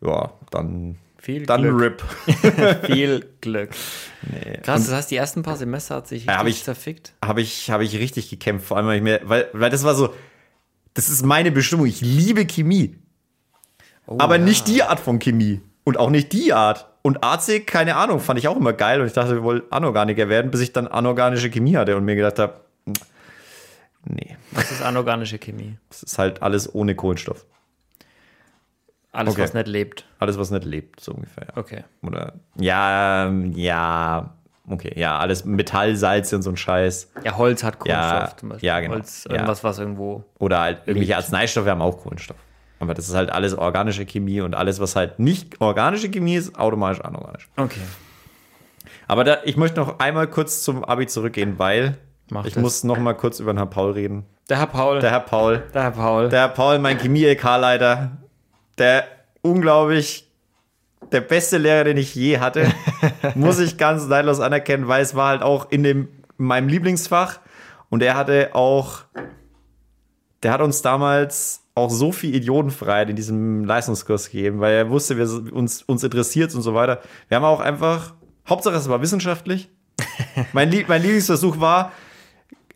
[0.00, 2.02] ja, dann, Viel dann Glück.
[2.28, 2.84] RIP.
[2.86, 3.70] Viel Glück.
[4.22, 4.58] Nee.
[4.62, 7.12] Krass, das heißt, die ersten paar Semester hat sich hab ich- zerfickt.
[7.24, 8.66] habe ich, habe ich richtig gekämpft.
[8.66, 10.14] Vor allem, weil ich mir, weil, weil das war so,
[10.94, 11.86] das ist meine Bestimmung.
[11.86, 12.96] Ich liebe Chemie.
[14.06, 14.44] Oh, aber ja.
[14.44, 15.60] nicht die Art von Chemie.
[15.84, 16.86] Und auch nicht die Art.
[17.02, 19.00] Und AC, keine Ahnung, fand ich auch immer geil.
[19.00, 22.16] Und ich dachte, ich wollte Anorganiker werden, bis ich dann anorganische Chemie hatte und mir
[22.16, 22.60] gedacht habe,
[24.04, 25.76] nee, Das ist anorganische Chemie.
[25.88, 27.46] das ist halt alles ohne Kohlenstoff.
[29.12, 29.42] Alles, Okay.
[29.42, 30.04] was nicht lebt.
[30.20, 31.48] Alles, was nicht lebt, so ungefähr.
[31.48, 31.56] Ja.
[31.56, 31.84] Okay.
[32.02, 34.34] Oder, ja, ähm, ja,
[34.68, 37.10] okay, ja, alles Metall, Salze und so ein Scheiß.
[37.24, 38.66] Ja, Holz hat Kohlenstoff Ja, zum Beispiel.
[38.68, 38.94] ja, genau.
[38.94, 39.32] Holz, Ja.
[39.32, 40.24] irgendwas, was irgendwo.
[40.38, 41.16] Oder halt irgendwelche Lebt.
[41.16, 42.36] Arzneistoffe haben auch Kohlenstoff.
[42.78, 46.56] Aber das ist halt alles organische Chemie und alles, was halt nicht organische Chemie ist,
[46.58, 47.48] automatisch anorganisch.
[47.56, 47.80] Okay.
[49.08, 51.98] Aber da, ich möchte noch einmal kurz zum Abi zurückgehen, weil
[52.30, 52.62] Mach ich das.
[52.62, 54.26] muss noch mal kurz über den Herrn Paul reden.
[54.48, 55.00] Der Herr Paul.
[55.00, 56.28] Der Herr Paul, der Herr Paul.
[56.28, 58.18] der Herr Paul, mein Chemie-LK-Leiter,
[58.78, 59.04] der
[59.42, 60.28] unglaublich
[61.12, 62.70] der beste Lehrer, den ich je hatte,
[63.34, 66.08] muss ich ganz neidlos anerkennen, weil es war halt auch in dem
[66.40, 67.38] in meinem Lieblingsfach
[67.90, 69.02] und er hatte auch,
[70.42, 75.16] der hat uns damals auch so viel Idiotenfreiheit in diesem Leistungskurs gegeben, weil er wusste,
[75.18, 77.00] wir uns uns interessiert und so weiter.
[77.28, 78.14] Wir haben auch einfach,
[78.48, 79.68] Hauptsache es war wissenschaftlich.
[80.52, 81.92] mein, Lie mein Lieblingsversuch war,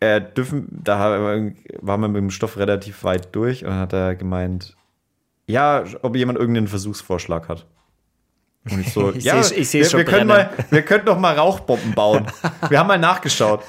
[0.01, 4.15] äh, dürfen, da waren wir mit dem Stoff relativ weit durch und dann hat er
[4.15, 4.77] gemeint,
[5.47, 7.67] ja, ob jemand irgendeinen Versuchsvorschlag hat.
[8.71, 10.49] Und ich so, Ich ja, seh- ich wir, schon wir können brennen.
[10.57, 12.27] mal, wir könnten doch mal Rauchbomben bauen.
[12.69, 13.63] wir haben mal nachgeschaut.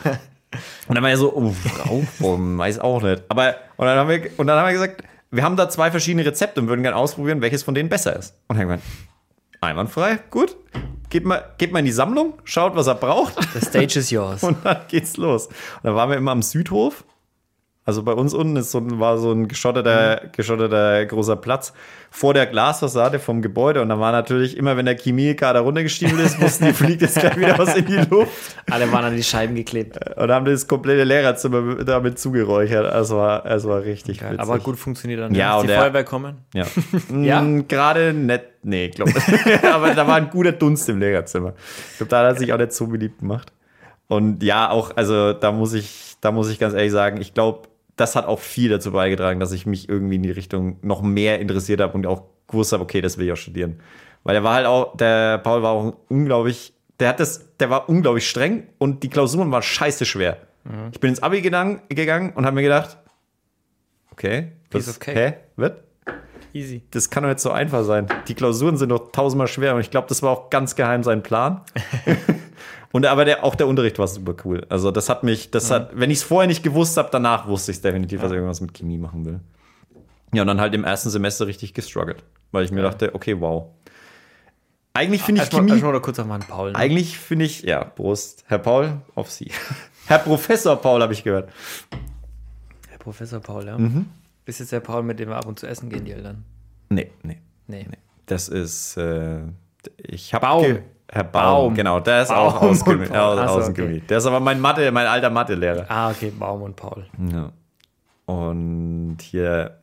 [0.88, 1.54] Und dann war er so, oh,
[1.88, 3.24] Rauchbomben, weiß auch nicht.
[3.28, 6.26] Aber, und dann haben wir, und dann haben wir gesagt, wir haben da zwei verschiedene
[6.26, 8.36] Rezepte und würden gerne ausprobieren, welches von denen besser ist.
[8.48, 8.84] Und wir gemeint,
[9.60, 10.56] einwandfrei, gut.
[11.10, 13.36] Geht mal, geht mal in die Sammlung, schaut, was er braucht.
[13.54, 14.44] The stage is yours.
[14.44, 15.48] Und dann geht's los.
[15.48, 17.04] Und dann waren wir immer am Südhof.
[17.88, 21.72] Also bei uns unten ist so, ein- war so ein geschotteter, geschotteter großer Platz
[22.10, 23.82] vor der Glasfassade vom Gebäude.
[23.84, 27.38] Und dann war natürlich immer, wenn der Chemiekader runtergestiefelt ist, wussten die, fliegt jetzt gleich
[27.38, 28.56] wieder was in die Luft.
[28.72, 30.00] Alle waren an die Scheiben geklebt.
[30.18, 32.92] Und haben das komplette Lehrerzimmer damit zugeräuchert.
[32.92, 34.40] Es war, es war richtig witzig.
[34.40, 35.36] Aber gut funktioniert dann.
[35.36, 36.38] Ja, und die der- Feuerwehr kommen.
[36.56, 36.66] Ja.
[37.22, 37.42] Ja?
[37.42, 38.44] Mm, Gerade nicht.
[38.64, 39.14] Nee, glaube
[39.72, 41.54] Aber da war ein guter Dunst im Lehrerzimmer.
[41.92, 43.52] Ich glaube, da hat er sich auch nicht so beliebt gemacht.
[44.08, 47.68] Und ja, auch, also da muss ich, da muss ich ganz ehrlich sagen, ich glaube,
[47.96, 51.40] das hat auch viel dazu beigetragen, dass ich mich irgendwie in die Richtung noch mehr
[51.40, 53.80] interessiert habe und auch gewusst habe, okay, das will ich auch studieren.
[54.24, 57.90] Weil er war halt auch, der Paul war auch unglaublich, der hat das, der war
[57.90, 60.38] unglaublich streng und die Klausuren waren scheiße schwer.
[60.64, 60.90] Mhm.
[60.92, 62.98] Ich bin ins Abi gegangen, gegangen und habe mir gedacht,
[64.12, 65.20] okay, Piece das, of cake.
[65.20, 65.84] hä, wird?
[66.54, 66.84] Easy.
[66.92, 68.08] Das kann doch jetzt so einfach sein.
[68.28, 71.22] Die Klausuren sind doch tausendmal schwer und ich glaube, das war auch ganz geheim sein
[71.22, 71.62] Plan.
[72.96, 74.66] und aber der, auch der Unterricht war super cool.
[74.70, 77.72] Also das hat mich, das hat, wenn ich es vorher nicht gewusst habe, danach wusste
[77.72, 79.42] ich es definitiv, dass ich irgendwas mit Chemie machen will.
[80.34, 83.66] Ja, und dann halt im ersten Semester richtig gestruggelt, weil ich mir dachte, okay, wow.
[84.94, 86.72] Eigentlich finde ich Chemie, erstmal noch kurz auf meinen Paul.
[86.72, 86.78] Ne?
[86.78, 89.52] eigentlich finde ich, ja, Prost, Herr Paul, auf Sie.
[90.06, 91.50] Herr Professor Paul, habe ich gehört.
[92.88, 93.78] Herr Professor Paul, ja.
[93.78, 94.06] Mhm.
[94.46, 96.46] Bist jetzt der Paul, mit dem wir ab und zu essen gehen, die Eltern?
[96.88, 97.40] Nee, nee.
[97.68, 97.88] Nee.
[98.26, 99.42] Das ist, äh,
[99.98, 100.80] ich habe Baum.
[101.12, 101.74] Herr Baum, Baum.
[101.76, 103.18] genau, der ist Baum auch aus, und Gemi- Paul.
[103.18, 104.04] aus, Ach so, aus dem okay.
[104.10, 105.86] Der ist aber mein Mathe, mein alter Mathelehrer.
[105.90, 107.06] Ah, okay, Baum und Paul.
[107.32, 107.52] Ja.
[108.26, 109.78] Und hier,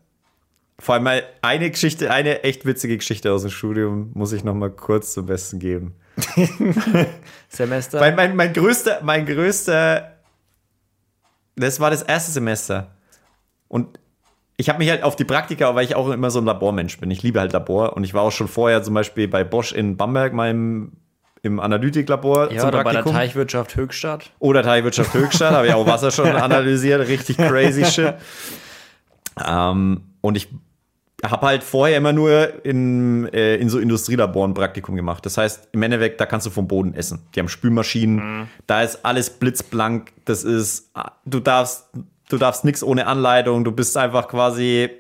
[0.81, 4.55] vor allem mal eine Geschichte, eine echt witzige Geschichte aus dem Studium muss ich noch
[4.55, 5.95] mal kurz zum Besten geben.
[7.49, 8.01] Semester.
[8.01, 10.13] Weil mein, mein größter, mein größter,
[11.57, 12.89] das war das erste Semester.
[13.69, 13.99] Und
[14.57, 17.11] ich habe mich halt auf die Praktika, weil ich auch immer so ein Labormensch bin.
[17.11, 17.97] Ich liebe halt Labor.
[17.97, 20.93] Und ich war auch schon vorher zum Beispiel bei Bosch in Bamberg, meinem
[21.43, 24.31] im Analytiklabor ja, oder bei der Teichwirtschaft Höchstadt.
[24.39, 28.15] Oder Teilwirtschaft Höchstadt, habe ich auch Wasser schon analysiert, richtig crazy shit.
[29.45, 30.49] Ähm, und ich
[31.25, 35.27] habe halt vorher immer nur in, äh, in so Industrielaboren Praktikum gemacht.
[35.27, 37.21] Das heißt, im Endeffekt, da kannst du vom Boden essen.
[37.35, 40.13] Die haben Spülmaschinen, da ist alles blitzblank.
[40.25, 40.91] Das ist,
[41.25, 41.89] du darfst,
[42.29, 43.65] du darfst nichts ohne Anleitung.
[43.65, 44.91] Du bist einfach quasi,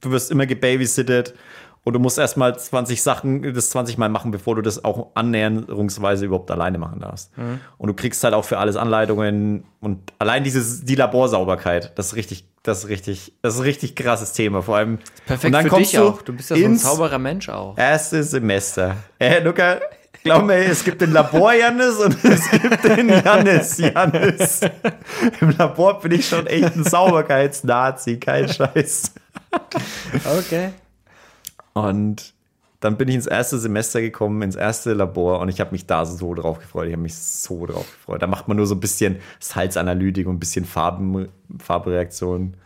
[0.00, 1.34] du wirst immer gebabysittet.
[1.82, 6.26] Und du musst erstmal 20 Sachen, das 20 Mal machen, bevor du das auch annäherungsweise
[6.26, 7.30] überhaupt alleine machen darfst.
[7.78, 12.16] Und du kriegst halt auch für alles Anleitungen und allein dieses, die Laborsauberkeit, das ist
[12.16, 14.60] richtig, das ist richtig, das ist ein richtig krasses Thema.
[14.62, 14.98] Vor allem.
[15.26, 16.22] Perfekt und dann für kommst dich du auch.
[16.22, 17.78] Du bist ja so ein ins sauberer Mensch auch.
[17.78, 18.96] erste Semester.
[19.18, 19.80] Äh, Luca,
[20.22, 24.60] glaub mir, es gibt den Labor Jannis und es gibt den Jannis Jannis.
[25.40, 29.14] Im Labor bin ich schon echt ein Sauberkeitsnazi, kein Scheiß.
[30.38, 30.72] Okay.
[31.72, 32.34] Und
[32.80, 36.06] dann bin ich ins erste Semester gekommen, ins erste Labor und ich habe mich da
[36.06, 36.86] so drauf gefreut.
[36.86, 38.22] Ich habe mich so drauf gefreut.
[38.22, 41.28] Da macht man nur so ein bisschen Salzanalytik und ein bisschen Farben,
[41.58, 42.56] Farbreaktionen.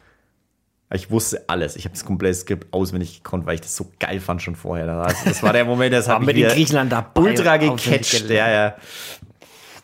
[0.92, 1.74] Ich wusste alles.
[1.74, 4.86] Ich habe das komplette Skript auswendig gekonnt, weil ich das so geil fand schon vorher.
[4.86, 8.30] Das, das war der Moment, das Haben wir in Griechenland dabei ultra gecatcht.
[8.30, 8.76] Ja, ja.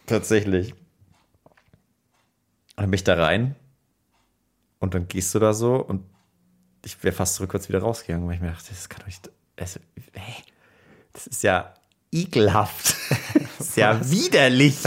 [0.06, 0.74] Tatsächlich.
[2.76, 3.56] Dann bin ich da rein
[4.78, 6.04] und dann gehst du da so und
[6.85, 9.31] ich wäre fast rückwärts wieder rausgegangen, weil ich mir dachte, das kann doch nicht.
[9.59, 9.81] Also,
[10.14, 10.43] hä?
[11.12, 11.75] Das ist ja
[12.12, 12.97] ekelhaft.
[13.59, 14.79] Das ist ja widerlich.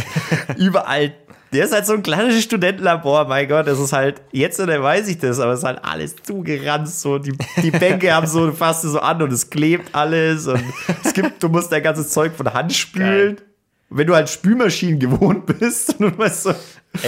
[0.58, 1.14] Überall.
[1.54, 5.08] Der ist halt so ein kleines Studentenlabor, mein Gott, das ist halt, jetzt oder weiß
[5.08, 8.54] ich das, aber es ist halt alles zugeranzt, so, die, die Bänke haben so, du
[8.54, 10.64] fasst so an und es klebt alles und
[11.04, 13.38] es gibt, du musst dein ganzes Zeug von Hand spülen.
[13.96, 16.54] Wenn du halt Spülmaschinen gewohnt bist und du weißt so,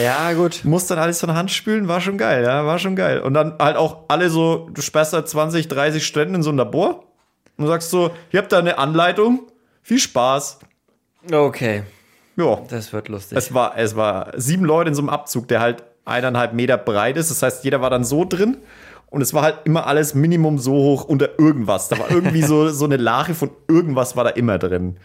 [0.01, 0.61] Ja, gut.
[0.63, 3.19] musst dann alles von Hand spülen, war schon geil, ja, war schon geil.
[3.21, 6.57] Und dann halt auch alle so, du sperrst halt 20, 30 Stunden in so ein
[6.57, 7.03] Labor
[7.57, 9.43] und sagst so, ihr habt da eine Anleitung,
[9.81, 10.59] viel Spaß.
[11.31, 11.83] Okay.
[12.37, 13.37] Ja, Das wird lustig.
[13.37, 17.17] es war, es war sieben Leute in so einem Abzug, der halt eineinhalb Meter breit
[17.17, 17.31] ist.
[17.31, 18.57] Das heißt, jeder war dann so drin
[19.07, 21.87] und es war halt immer alles Minimum so hoch unter irgendwas.
[21.87, 24.97] Da war irgendwie so, so eine Lache von irgendwas war da immer drin.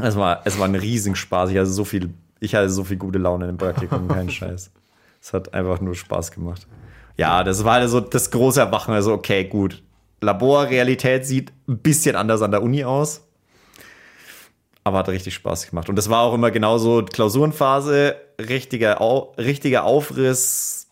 [0.00, 1.50] Es war, es war ein Riesenspaß.
[1.50, 4.70] Ich hatte so viel, ich hatte so viel gute Laune im Praktikum, kein Scheiß.
[5.20, 6.66] Es hat einfach nur Spaß gemacht.
[7.16, 8.94] Ja, das war also das große Erwachen.
[8.94, 9.82] Also, okay, gut.
[10.20, 13.24] Laborrealität sieht ein bisschen anders an der Uni aus.
[14.84, 15.88] Aber hat richtig Spaß gemacht.
[15.88, 20.88] Und das war auch immer genauso Klausurenphase, richtiger, Au richtiger Aufriss,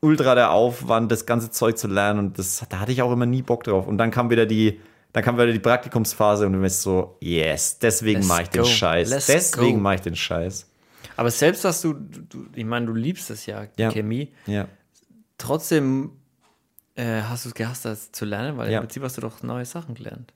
[0.00, 2.18] ultra der Aufwand, das ganze Zeug zu lernen.
[2.18, 3.86] Und das, da hatte ich auch immer nie Bock drauf.
[3.86, 4.80] Und dann kam wieder die,
[5.12, 8.68] dann kam wieder die Praktikumsphase und du bist so, yes, deswegen mache ich den go.
[8.68, 9.10] Scheiß.
[9.10, 10.66] Let's deswegen mache ich den Scheiß.
[11.16, 13.90] Aber selbst hast du, du, ich meine, du liebst es ja, Ja.
[13.90, 14.32] Chemie.
[14.46, 14.66] Ja.
[15.38, 16.10] Trotzdem
[16.94, 18.78] äh, hast du es gehasst, das zu lernen, weil Ja.
[18.78, 20.32] im Prinzip hast du doch neue Sachen gelernt.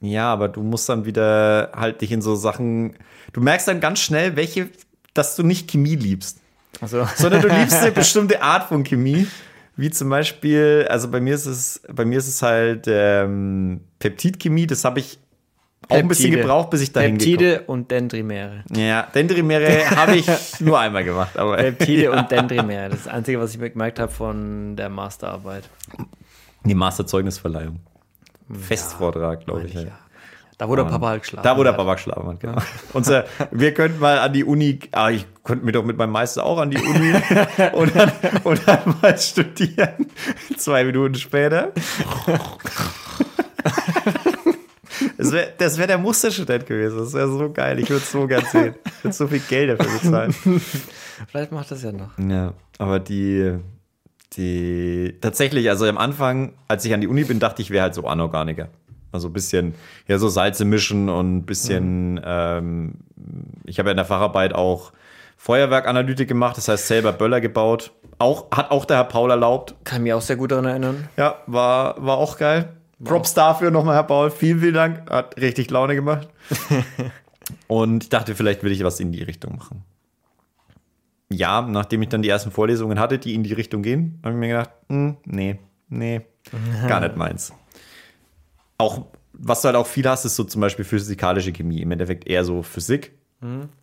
[0.00, 2.96] Ja, aber du musst dann wieder halt dich in so Sachen.
[3.32, 4.68] Du merkst dann ganz schnell, welche,
[5.14, 6.38] dass du nicht Chemie liebst.
[6.80, 9.26] Also, sondern du liebst eine bestimmte Art von Chemie.
[9.76, 14.66] Wie zum Beispiel, also bei mir ist es, bei mir ist es halt ähm, Peptidchemie,
[14.66, 15.18] das habe ich
[15.88, 18.64] auch ein bisschen gebraucht, bis ich dahin gekommen Peptide und Dendrimere.
[18.74, 20.26] Ja, Dendrimere habe ich
[20.60, 22.90] nur einmal gemacht, aber Peptide und Dendrimere.
[22.90, 25.68] Das das Einzige, was ich mir gemerkt habe von der Masterarbeit.
[26.64, 27.80] die Masterzeugnisverleihung.
[28.50, 29.74] Festvortrag, glaube ich.
[29.74, 29.82] Ja.
[29.82, 29.98] Ja.
[30.58, 31.42] Da wurde Papa halt geschlafen.
[31.42, 31.76] Da, hat.
[31.76, 32.56] Papa geschlafen hat, genau.
[32.92, 36.44] Unser, wir könnten mal an die Uni, ah, ich, konnte mir doch mit meinem Meister
[36.44, 37.12] auch an die Uni
[37.74, 38.10] und, dann,
[38.42, 40.06] und dann mal studieren.
[40.56, 41.72] Zwei Minuten später.
[45.18, 46.98] Das wäre wär der Musterstudent gewesen.
[46.98, 47.78] Das wäre so geil.
[47.78, 48.74] Ich würde es so gern sehen.
[48.84, 50.34] Ich würde so viel Geld dafür bezahlen.
[51.28, 52.18] Vielleicht macht das ja noch.
[52.18, 53.58] Ja, aber die,
[54.36, 57.94] die, tatsächlich, also am Anfang, als ich an die Uni bin, dachte ich, wäre halt
[57.94, 58.68] so Anorganiker.
[59.12, 59.74] Also ein bisschen,
[60.08, 62.94] ja, so Salze mischen und ein bisschen, ähm,
[63.64, 64.92] ich habe ja in der Facharbeit auch
[65.44, 67.92] Feuerwerkanalytik gemacht, das heißt selber Böller gebaut.
[68.18, 69.74] Auch, hat auch der Herr Paul erlaubt.
[69.84, 71.06] Kann mich auch sehr gut daran erinnern.
[71.18, 72.70] Ja, war, war auch geil.
[73.04, 74.30] Props dafür nochmal, Herr Paul.
[74.30, 75.10] Vielen, vielen Dank.
[75.10, 76.30] Hat richtig Laune gemacht.
[77.66, 79.84] und ich dachte, vielleicht will ich was in die Richtung machen.
[81.30, 84.40] Ja, nachdem ich dann die ersten Vorlesungen hatte, die in die Richtung gehen, habe ich
[84.40, 85.58] mir gedacht, hm, nee,
[85.90, 86.22] nee,
[86.88, 87.52] gar nicht meins.
[88.78, 91.82] Auch, was du halt auch viel hast, ist so zum Beispiel physikalische Chemie.
[91.82, 93.12] Im Endeffekt eher so Physik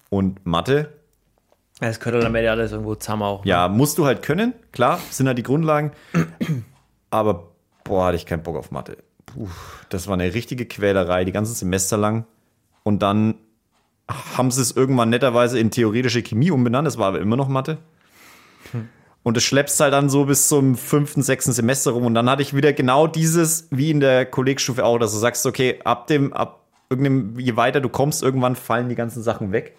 [0.10, 1.01] und Mathe.
[1.84, 3.44] Es könnte dann am Ende alles irgendwo zusammen auch.
[3.44, 5.92] Ja, musst du halt können, klar, sind halt die Grundlagen.
[7.10, 7.52] Aber
[7.84, 8.98] boah, hatte ich keinen Bock auf Mathe.
[9.26, 9.48] Puh,
[9.90, 12.26] das war eine richtige Quälerei, die ganzen Semester lang.
[12.84, 13.36] Und dann
[14.38, 17.80] haben sie es irgendwann netterweise in theoretische Chemie umbenannt, das war aber immer noch Mathe.
[19.24, 22.06] Und es schleppst halt dann so bis zum fünften, sechsten Semester rum.
[22.06, 25.46] Und dann hatte ich wieder genau dieses, wie in der Kollegstufe auch, dass du sagst,
[25.46, 29.78] okay, ab dem, ab irgendeinem, je weiter du kommst, irgendwann fallen die ganzen Sachen weg,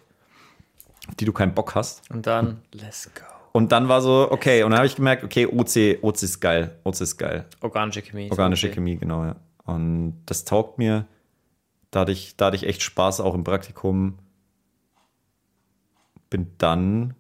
[1.09, 2.09] auf die du keinen Bock hast.
[2.11, 3.23] Und dann, let's go.
[3.53, 6.79] Und dann war so, okay, und dann habe ich gemerkt, okay, OC, OC ist geil,
[6.85, 7.45] OC ist geil.
[7.61, 8.31] Organische Chemie.
[8.31, 8.77] Organische okay.
[8.77, 9.37] Chemie, genau, ja.
[9.65, 11.07] Und das taugt mir.
[11.91, 14.19] Da hatte, ich, da hatte ich echt Spaß auch im Praktikum.
[16.31, 17.15] Bin dann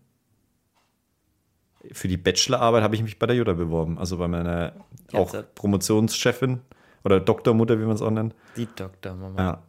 [1.91, 3.99] für die Bachelorarbeit habe ich mich bei der Jutta beworben.
[3.99, 4.73] Also bei meiner
[5.13, 5.55] auch Jetzt.
[5.55, 6.61] Promotionschefin
[7.05, 8.35] oder Doktormutter, wie man es auch nennt.
[8.57, 9.41] Die Doktor, Mama.
[9.41, 9.63] Ja.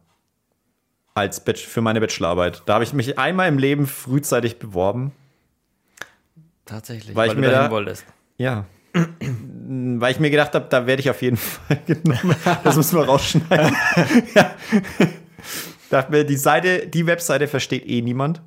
[1.14, 2.62] Als Bach für meine Bachelorarbeit.
[2.66, 5.12] Da habe ich mich einmal im Leben frühzeitig beworben.
[6.64, 7.14] Tatsächlich.
[7.14, 8.04] Weil ich mir da- wolltest.
[8.36, 8.66] Ja.
[8.96, 12.34] Weil ich mir gedacht habe, da werde ich auf jeden Fall genommen.
[12.64, 13.74] Das müssen wir rausschneiden.
[14.34, 14.54] ja.
[15.90, 18.42] Dachte mir, die Seite, die Webseite versteht eh niemand.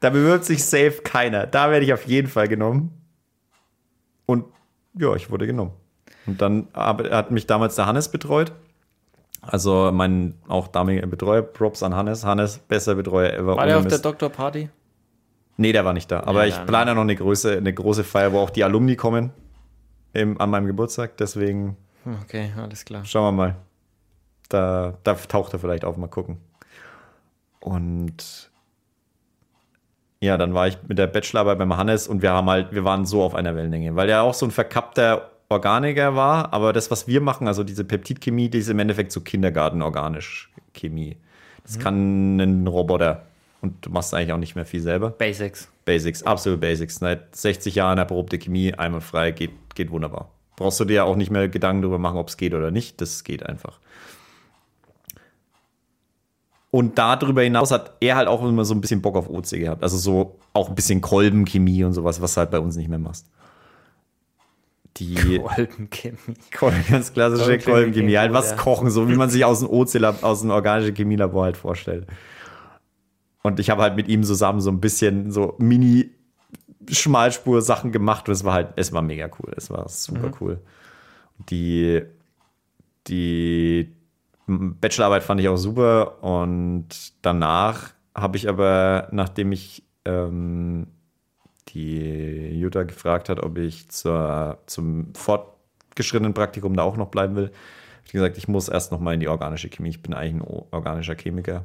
[0.00, 1.46] da bewirbt sich safe keiner.
[1.46, 2.92] Da werde ich auf jeden Fall genommen.
[4.26, 4.44] Und
[4.94, 5.72] ja, ich wurde genommen.
[6.26, 8.52] Und dann aber- hat mich damals der Hannes betreut.
[9.42, 12.24] Also mein auch damaliger Betreuer, Props an Hannes.
[12.24, 13.56] Hannes, besser Betreuer ever.
[13.56, 14.04] War der auf der Mist.
[14.04, 14.68] Doktorparty?
[15.56, 16.20] Nee, der war nicht da.
[16.24, 18.96] Aber Ja, ich plane ja noch eine große, eine große Feier, wo auch die Alumni
[18.96, 19.30] kommen
[20.12, 21.16] im, an meinem Geburtstag.
[21.16, 23.04] Deswegen Hm, Okay, alles klar.
[23.04, 23.56] schauen wir mal.
[24.48, 26.38] Da, da taucht er vielleicht auf, mal gucken.
[27.60, 28.50] Und
[30.20, 33.06] ja, dann war ich mit der Bachelorarbeit beim Hannes und wir haben halt, wir waren
[33.06, 37.08] so auf einer Wellenlänge, weil er auch so ein verkappter Organiker war, aber das, was
[37.08, 41.16] wir machen, also diese Peptidchemie, die ist im Endeffekt so Kindergarten-organisch Chemie.
[41.64, 43.26] Das kann ein Roboter
[43.60, 45.10] und du machst eigentlich auch nicht mehr viel selber.
[45.10, 45.68] Basics.
[45.84, 46.96] Basics, absolute Basics.
[46.96, 50.30] Seit 60 Jahren erprobte Chemie, einmal frei, geht, geht wunderbar.
[50.56, 53.00] Brauchst du dir ja auch nicht mehr Gedanken darüber machen, ob es geht oder nicht.
[53.00, 53.80] Das geht einfach.
[56.70, 59.82] Und darüber hinaus hat er halt auch immer so ein bisschen Bock auf OC gehabt.
[59.82, 62.98] Also so auch ein bisschen Kolbenchemie und sowas, was du halt bei uns nicht mehr
[63.00, 63.26] machst.
[64.96, 66.16] Die Kolbenchemie.
[66.56, 68.56] Kolben, ganz klassische Kolbenchemie Kolbenchemie, halt was ja.
[68.56, 72.06] kochen, so wie man sich aus dem OC-Lab, aus dem organischen Chemielabor halt vorstellt.
[73.42, 76.10] Und ich habe halt mit ihm zusammen so ein bisschen so Mini
[76.90, 80.34] Schmalspur-Sachen gemacht und es war halt, es war mega cool, es war super Mhm.
[80.40, 80.60] cool.
[81.48, 82.02] Die,
[83.06, 83.94] die
[84.46, 86.88] Bachelorarbeit fand ich auch super und
[87.22, 90.88] danach habe ich aber, nachdem ich ähm,
[91.74, 97.46] die Jutta gefragt hat, ob ich zur, zum fortgeschrittenen Praktikum da auch noch bleiben will,
[97.46, 99.90] habe ich gesagt, ich muss erst noch mal in die organische Chemie.
[99.90, 101.64] Ich bin eigentlich ein organischer Chemiker.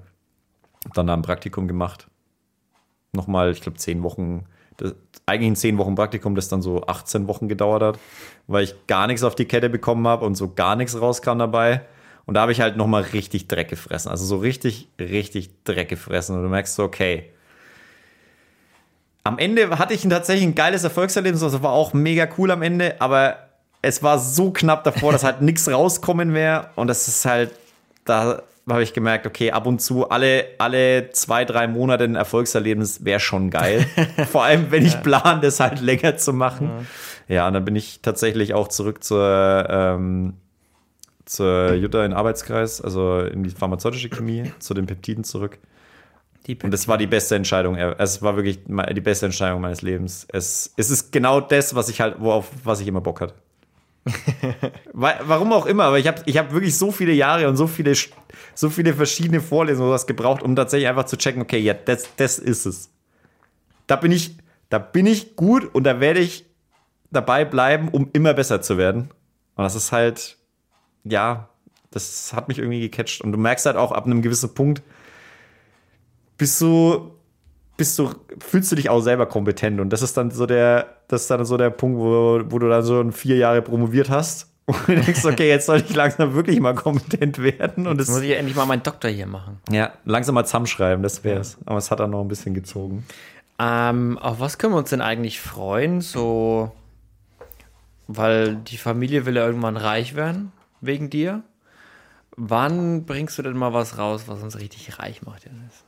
[0.94, 2.08] Dann da ein Praktikum gemacht.
[3.14, 4.46] Nochmal, ich glaube, zehn Wochen.
[4.78, 4.94] Das,
[5.26, 8.00] eigentlich ein zehn Wochen Praktikum, das dann so 18 Wochen gedauert hat,
[8.48, 11.82] weil ich gar nichts auf die Kette bekommen habe und so gar nichts rauskam dabei.
[12.26, 14.12] Und da habe ich halt nochmal richtig Dreck gefressen.
[14.12, 16.36] Also so richtig, richtig Dreck gefressen.
[16.36, 17.32] Und du merkst so, okay,
[19.26, 22.96] am Ende hatte ich tatsächlich ein geiles Erfolgserlebnis, das war auch mega cool am Ende,
[23.00, 23.38] aber
[23.82, 27.52] es war so knapp davor, dass halt nichts rauskommen wäre und das ist halt,
[28.06, 33.04] da habe ich gemerkt, okay, ab und zu alle, alle zwei, drei Monate ein Erfolgserlebnis
[33.04, 33.86] wäre schon geil.
[34.32, 36.88] Vor allem, wenn ich plane, das halt länger zu machen.
[37.28, 40.34] Ja, und dann bin ich tatsächlich auch zurück zur, ähm,
[41.26, 45.60] zur Jutta in Arbeitskreis, also in die pharmazeutische Chemie, zu den Peptiden zurück.
[46.48, 47.76] Und es war die beste Entscheidung.
[47.76, 50.28] Es war wirklich die beste Entscheidung meines Lebens.
[50.32, 53.34] Es, es ist genau das, was ich halt, worauf, was ich immer Bock hatte.
[54.94, 57.94] Warum auch immer, aber ich habe ich hab wirklich so viele Jahre und so viele,
[58.54, 62.38] so viele verschiedene Vorlesungen was gebraucht, um tatsächlich einfach zu checken, okay, ja, das, das
[62.38, 62.92] ist es.
[63.88, 64.38] Da bin ich,
[64.70, 66.46] da bin ich gut und da werde ich
[67.10, 69.10] dabei bleiben, um immer besser zu werden.
[69.56, 70.38] Und das ist halt,
[71.04, 71.50] ja,
[71.90, 73.22] das hat mich irgendwie gecatcht.
[73.22, 74.84] Und du merkst halt auch ab einem gewissen Punkt,
[76.38, 77.12] bist du,
[77.78, 78.10] bist du,
[78.40, 79.80] fühlst du dich auch selber kompetent.
[79.80, 82.70] Und das ist dann so der, das ist dann so der Punkt, wo, wo du
[82.70, 84.52] dann so vier Jahre promoviert hast.
[84.66, 87.86] Und du denkst, okay, jetzt soll ich langsam wirklich mal kompetent werden.
[87.86, 89.60] Und jetzt muss ich endlich mal meinen Doktor hier machen.
[89.70, 91.58] Ja, langsam mal zusammenschreiben, das wär's.
[91.66, 93.06] Aber es hat dann noch ein bisschen gezogen.
[93.60, 96.02] Ähm, auf was können wir uns denn eigentlich freuen?
[96.02, 96.72] So,
[98.08, 101.44] weil die Familie will ja irgendwann reich werden, wegen dir.
[102.36, 105.85] Wann bringst du denn mal was raus, was uns richtig reich macht, Janis?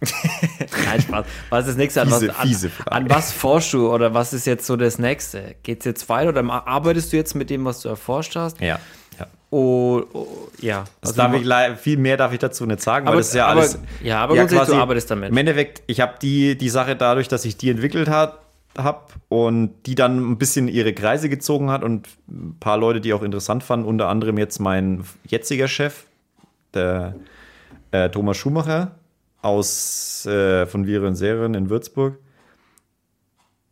[0.86, 1.26] Nein, Spaß.
[1.50, 2.02] Was ist das nächste?
[2.02, 5.56] An, was, an, an, was forschst du oder was ist jetzt so das nächste?
[5.62, 8.60] Geht es jetzt weiter oder arbeitest du jetzt mit dem, was du erforscht hast?
[8.60, 8.78] Ja.
[9.18, 9.26] ja.
[9.50, 10.26] Oh, oh,
[10.60, 10.84] ja.
[11.02, 13.78] Also ich, viel mehr darf ich dazu nicht sagen, aber das ist ja aber, alles.
[14.02, 15.30] Ja, aber ja, quasi, du arbeitest damit.
[15.30, 18.38] Im Endeffekt, ich habe die, die Sache dadurch, dass ich die entwickelt habe
[18.78, 23.12] hab und die dann ein bisschen ihre Kreise gezogen hat und ein paar Leute, die
[23.12, 26.04] auch interessant fanden, unter anderem jetzt mein jetziger Chef,
[26.72, 27.16] der
[27.90, 28.92] äh, Thomas Schumacher,
[29.42, 32.18] aus äh, von Viren Serien in Würzburg.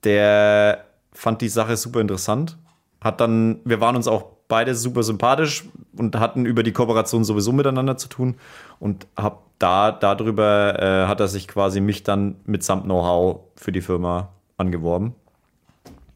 [0.05, 2.57] Der fand die Sache super interessant.
[3.01, 5.64] Hat dann, wir waren uns auch beide super sympathisch
[5.97, 8.37] und hatten über die Kooperation sowieso miteinander zu tun.
[8.81, 13.81] Und hab da, darüber äh, hat er sich quasi mich dann mitsamt Know-how für die
[13.81, 15.14] Firma angeworben.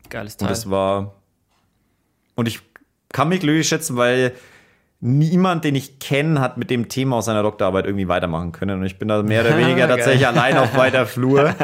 [0.08, 0.46] Geiles Teil.
[0.46, 1.14] Und das war.
[2.34, 2.60] Und ich
[3.12, 4.32] kann mich glücklich schätzen, weil
[5.02, 8.80] niemand, den ich kenne, hat mit dem Thema aus seiner Doktorarbeit irgendwie weitermachen können.
[8.80, 11.54] Und ich bin da mehr oder weniger tatsächlich allein auf weiter Flur.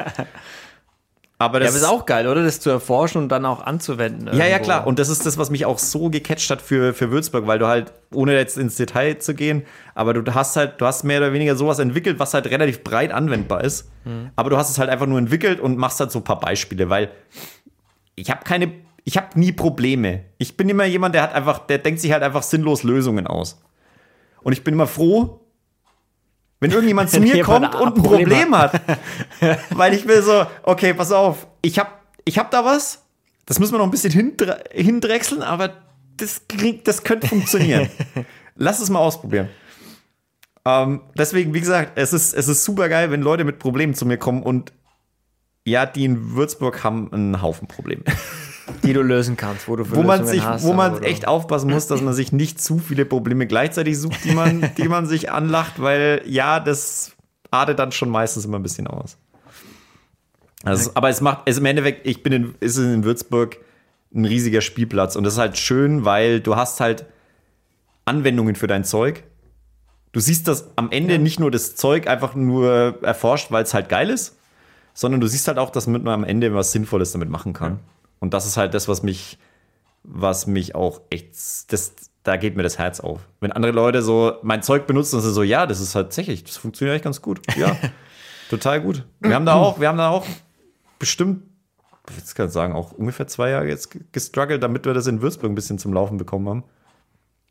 [1.41, 2.43] Aber das ja, aber ist auch geil, oder?
[2.43, 4.27] Das zu erforschen und dann auch anzuwenden.
[4.27, 4.43] Irgendwo.
[4.43, 4.89] Ja, ja, klar.
[4.89, 7.69] Und das ist das, was mich auch so gecatcht hat für, für Würzburg, weil du
[7.69, 9.63] halt, ohne jetzt ins Detail zu gehen,
[9.95, 13.13] aber du hast halt, du hast mehr oder weniger sowas entwickelt, was halt relativ breit
[13.13, 13.89] anwendbar ist.
[14.05, 14.31] Mhm.
[14.35, 16.91] Aber du hast es halt einfach nur entwickelt und machst halt so ein paar Beispiele,
[16.91, 17.13] weil
[18.17, 18.73] ich habe keine
[19.09, 20.27] ich habe nie Probleme.
[20.37, 23.59] Ich bin immer jemand, der hat einfach, der denkt sich halt einfach sinnlos Lösungen aus.
[24.43, 25.41] Und ich bin immer froh,
[26.61, 28.79] wenn irgendjemand zu mir kommt und ein Problem hat.
[29.71, 31.89] Weil ich will so, okay, pass auf, ich habe
[32.27, 33.03] ich hab da was,
[33.47, 35.73] das müssen wir noch ein bisschen hindrechseln, aber
[36.19, 36.43] das,
[36.85, 37.89] das könnte funktionieren.
[38.57, 39.49] Lass es mal ausprobieren.
[40.67, 44.05] Ähm, deswegen, wie gesagt, es ist, es ist super geil, wenn Leute mit Problemen zu
[44.05, 44.75] mir kommen und
[45.65, 48.03] ja, die in Würzburg haben einen Haufen Probleme
[48.83, 51.87] die du lösen kannst, wo du wo man sich, hast, wo man echt aufpassen muss,
[51.87, 55.81] dass man sich nicht zu viele Probleme gleichzeitig sucht, die man, die man sich anlacht,
[55.81, 57.13] weil ja, das
[57.51, 59.17] artet dann schon meistens immer ein bisschen aus.
[60.65, 63.57] Also, aber es macht, es im Endeffekt, ich bin in, ist in Würzburg
[64.15, 67.07] ein riesiger Spielplatz und das ist halt schön, weil du hast halt
[68.05, 69.23] Anwendungen für dein Zeug.
[70.13, 71.19] Du siehst das am Ende ja.
[71.19, 74.37] nicht nur das Zeug einfach nur erforscht, weil es halt geil ist,
[74.95, 77.73] sondern du siehst halt auch, dass man am Ende was Sinnvolles damit machen kann.
[77.73, 77.79] Ja.
[78.21, 79.39] Und das ist halt das, was mich,
[80.03, 83.21] was mich auch echt, das, da geht mir das Herz auf.
[83.41, 86.95] Wenn andere Leute so mein Zeug benutzen und so, ja, das ist tatsächlich, das funktioniert
[86.95, 87.41] eigentlich ganz gut.
[87.57, 87.77] Ja,
[88.51, 89.07] total gut.
[89.21, 90.27] Wir haben da auch, wir haben da auch
[90.99, 91.45] bestimmt,
[92.17, 95.51] jetzt kann ich sagen, auch ungefähr zwei Jahre jetzt gestruggelt, damit wir das in Würzburg
[95.51, 96.65] ein bisschen zum Laufen bekommen haben.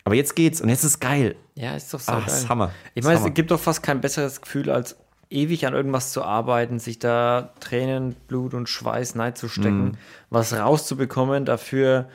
[0.04, 1.36] Aber jetzt geht's und jetzt ist geil.
[1.56, 2.24] Ja, ist doch so Ach, geil.
[2.28, 2.72] Das ist Hammer.
[2.94, 4.96] Ich meine, es gibt doch fast kein besseres Gefühl, als
[5.30, 9.98] ewig an irgendwas zu arbeiten, sich da Tränen, Blut und Schweiß Neid zu stecken, mm.
[10.30, 12.08] was rauszubekommen, dafür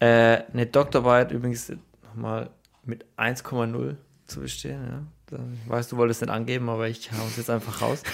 [0.00, 1.72] äh, eine Doktorarbeit übrigens
[2.04, 2.50] nochmal
[2.84, 3.96] mit 1,0
[4.26, 4.80] zu bestehen.
[4.88, 5.38] Ja.
[5.64, 8.02] Ich weiß, du wolltest nicht angeben, aber ich hau es jetzt einfach raus.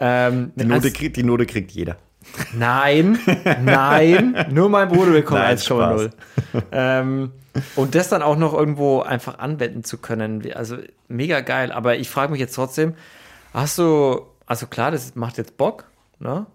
[0.00, 1.98] Ähm, die, Note kriegt, die Note kriegt jeder.
[2.52, 3.16] Nein,
[3.62, 6.10] nein, nur mein Bruder bekommt 1,0.
[6.72, 7.30] ähm,
[7.76, 11.70] und das dann auch noch irgendwo einfach anwenden zu können, also mega geil.
[11.70, 12.94] Aber ich frage mich jetzt trotzdem,
[13.52, 15.84] Hast du, also klar, das macht jetzt Bock,
[16.18, 16.46] ne?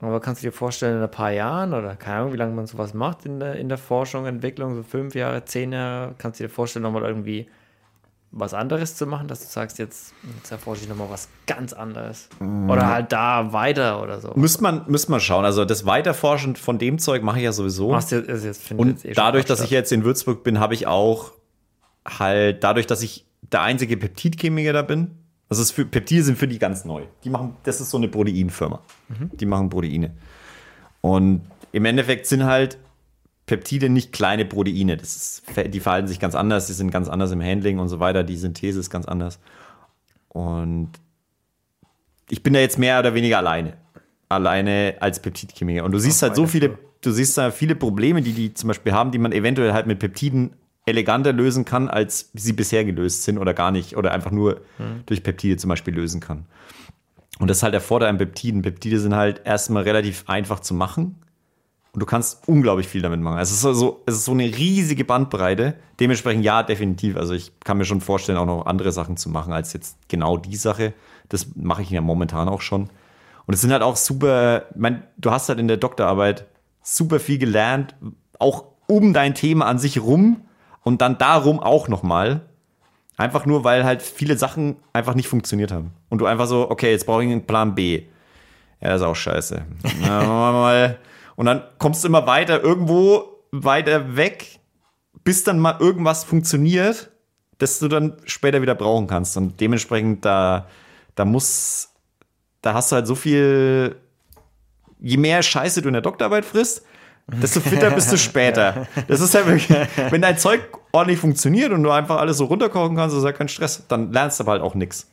[0.00, 2.66] Aber kannst du dir vorstellen, in ein paar Jahren oder keine Ahnung, wie lange man
[2.66, 6.44] sowas macht in der, in der Forschung, Entwicklung, so fünf Jahre, zehn Jahre, kannst du
[6.44, 7.48] dir vorstellen, nochmal irgendwie
[8.36, 12.28] was anderes zu machen, dass du sagst, jetzt, jetzt erforsche ich nochmal was ganz anderes.
[12.40, 12.68] Mm.
[12.68, 14.32] Oder halt da weiter oder so.
[14.34, 15.44] Müsste man, müsste man schauen.
[15.44, 17.92] Also das Weiterforschen von dem Zeug mache ich ja sowieso.
[17.92, 20.88] Machst du, also jetzt, Und eh dadurch, dass ich jetzt in Würzburg bin, habe ich
[20.88, 21.30] auch
[22.06, 25.23] halt, dadurch, dass ich der einzige Peptidchemiker da bin,
[25.54, 27.04] also es für, Peptide sind für die ganz neu.
[27.22, 28.82] Die machen, das ist so eine Proteinfirma.
[29.08, 29.30] Mhm.
[29.34, 30.12] Die machen Proteine.
[31.00, 32.76] Und im Endeffekt sind halt
[33.46, 34.96] Peptide nicht kleine Proteine.
[34.96, 35.42] Das ist,
[35.72, 38.24] die verhalten sich ganz anders, die sind ganz anders im Handling und so weiter.
[38.24, 39.38] Die Synthese ist ganz anders.
[40.28, 40.90] Und
[42.28, 43.74] ich bin da jetzt mehr oder weniger alleine.
[44.28, 45.84] Alleine als Peptidchemiker.
[45.84, 48.92] Und du siehst halt so viele, du siehst da viele Probleme, die die zum Beispiel
[48.92, 50.56] haben, die man eventuell halt mit Peptiden
[50.86, 54.60] eleganter lösen kann, als sie bisher gelöst sind oder gar nicht oder einfach nur
[55.06, 56.44] durch Peptide zum Beispiel lösen kann.
[57.38, 58.62] Und das ist halt der Vorteil an Peptiden.
[58.62, 61.16] Peptide sind halt erstmal relativ einfach zu machen
[61.94, 63.38] und du kannst unglaublich viel damit machen.
[63.38, 65.74] Es ist so, es ist so eine riesige Bandbreite.
[66.00, 67.16] Dementsprechend ja, definitiv.
[67.16, 70.36] Also ich kann mir schon vorstellen, auch noch andere Sachen zu machen als jetzt genau
[70.36, 70.92] die Sache.
[71.28, 72.90] Das mache ich ja momentan auch schon.
[73.46, 76.46] Und es sind halt auch super, ich mein, du hast halt in der Doktorarbeit
[76.82, 77.94] super viel gelernt,
[78.38, 80.42] auch um dein Thema an sich rum
[80.84, 82.42] und dann darum auch nochmal.
[83.16, 85.92] Einfach nur, weil halt viele Sachen einfach nicht funktioniert haben.
[86.08, 88.02] Und du einfach so, okay, jetzt brauche ich einen Plan B.
[88.80, 89.64] Ja, das ist auch scheiße.
[91.36, 94.58] Und dann kommst du immer weiter, irgendwo weiter weg,
[95.22, 97.10] bis dann mal irgendwas funktioniert,
[97.58, 99.36] das du dann später wieder brauchen kannst.
[99.36, 100.66] Und dementsprechend, da,
[101.14, 101.90] da muss,
[102.62, 103.96] da hast du halt so viel,
[105.00, 106.84] je mehr Scheiße du in der Doktorarbeit frisst,
[107.26, 108.86] desto fitter bist du später.
[109.08, 109.68] Das ist ja wirklich,
[110.10, 110.60] wenn dein Zeug
[110.92, 114.38] ordentlich funktioniert und du einfach alles so runterkochen kannst, ist ja kein Stress, dann lernst
[114.40, 115.10] du aber halt auch nichts.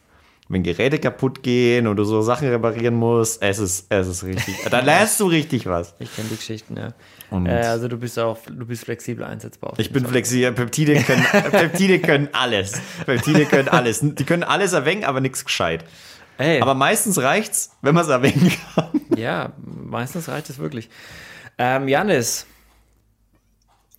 [0.50, 4.56] Wenn Geräte kaputt gehen und du so Sachen reparieren musst, es ist, es ist richtig.
[4.70, 5.94] Da lernst du richtig was.
[6.00, 6.90] Ich kenne die Geschichten, ja.
[7.30, 9.74] Und Äh, also du bist auch, du bist flexibel einsetzbar.
[9.78, 10.52] ich bin flexibel.
[10.52, 12.74] Peptide können, Peptide können alles.
[13.06, 14.00] Peptide können alles.
[14.02, 15.86] Die können alles erwecken, aber nichts gescheit.
[16.38, 18.90] Ey, Aber meistens reicht's, wenn man es erwecken kann.
[19.16, 20.90] ja, meistens reicht es wirklich.
[21.64, 22.48] Ähm, Janis,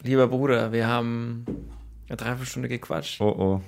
[0.02, 1.46] lieber Bruder, wir haben
[2.08, 3.20] eine Dreiviertelstunde gequatscht.
[3.20, 3.60] Oh oh.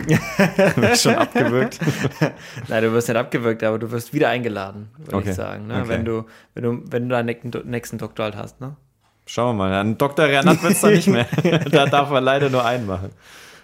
[0.74, 1.78] Du bist schon abgewürgt.
[2.68, 5.30] Nein, du wirst nicht abgewürgt, aber du wirst wieder eingeladen, würde Okay.
[5.30, 5.68] ich sagen.
[5.68, 5.78] Ne?
[5.78, 5.88] Okay.
[5.90, 7.36] Wenn, du, wenn, du, wenn du deinen
[7.66, 8.60] nächsten, Doktor halt hast.
[8.60, 8.74] Ne?
[9.26, 9.74] Schauen wir mal.
[9.74, 10.26] An Dr.
[10.26, 11.28] Renat wird's dann nicht mehr.
[11.70, 13.10] da darf man leider nur einen machen.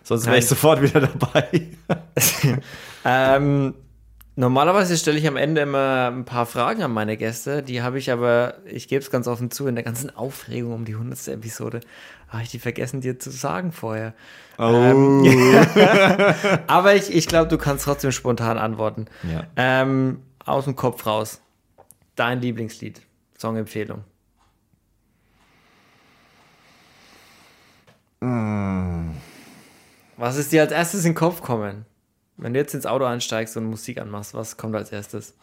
[0.04, 1.48] Sonst wäre ich sofort wieder dabei.
[3.02, 3.74] Ähm,
[4.40, 7.62] normalerweise stelle ich am Ende immer ein paar Fragen an meine Gäste.
[7.62, 10.84] Die habe ich aber, ich gebe es ganz offen zu, in der ganzen Aufregung um
[10.84, 11.28] die 100.
[11.28, 11.80] Episode,
[12.28, 14.14] habe ich die vergessen dir zu sagen vorher.
[14.58, 14.62] Oh.
[16.66, 19.06] Aber ich, ich glaube, du kannst trotzdem spontan antworten.
[19.22, 19.46] Ja.
[19.56, 21.40] Ähm, aus dem Kopf raus.
[22.16, 23.00] Dein Lieblingslied,
[23.38, 24.04] Songempfehlung.
[30.20, 31.86] Was ist dir als erstes in den Kopf kommen?
[32.42, 35.34] Wenn du jetzt ins Auto einsteigst und Musik anmachst, was kommt als erstes?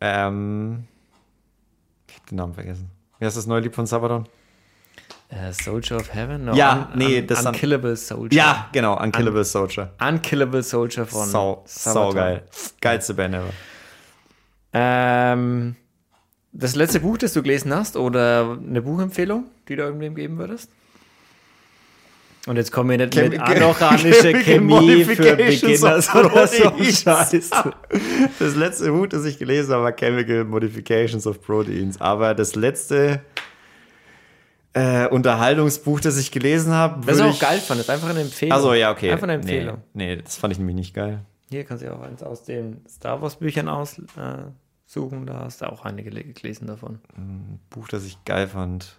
[0.00, 0.84] ähm,
[2.08, 2.90] ich hab den Namen vergessen.
[3.18, 4.26] Wie heißt das neue Lied von Sabaton?
[5.30, 6.44] Äh, Soldier of Heaven?
[6.44, 8.36] No, Ja, nee, das dann- Unkillable Soldier.
[8.36, 9.00] Ja, genau.
[9.02, 9.92] Unkillable Soldier.
[10.00, 12.14] Unkillable Soldier von Sau, sau Sabaton.
[12.16, 12.42] geil.
[12.80, 13.50] Geilste Band ever.
[14.74, 15.76] Ähm,
[16.52, 20.70] das letzte Buch, das du gelesen hast, oder eine Buchempfehlung, die du irgendwem geben würdest?
[22.46, 26.70] Und jetzt kommen wir nicht mit Chemi- anorganische Chemical Chemie für of oder so.
[26.84, 27.40] Scheiße.
[28.38, 31.98] Das letzte Buch, das ich gelesen habe, war Chemical Modifications of Proteins.
[32.02, 33.22] Aber das letzte
[34.74, 38.20] äh, Unterhaltungsbuch, das ich gelesen habe, Das ist auch geil fand, das ist einfach eine
[38.20, 38.52] Empfehlung.
[38.52, 39.10] Also ja, okay.
[39.12, 39.78] Einfach eine Empfehlung.
[39.94, 41.24] Nee, nee, das fand ich nämlich nicht geil.
[41.50, 45.70] Hier kannst du auch eins aus den Star Wars Büchern aussuchen, äh, da hast du
[45.72, 46.98] auch einige le- gelesen davon.
[47.70, 48.98] Buch, das ich geil fand.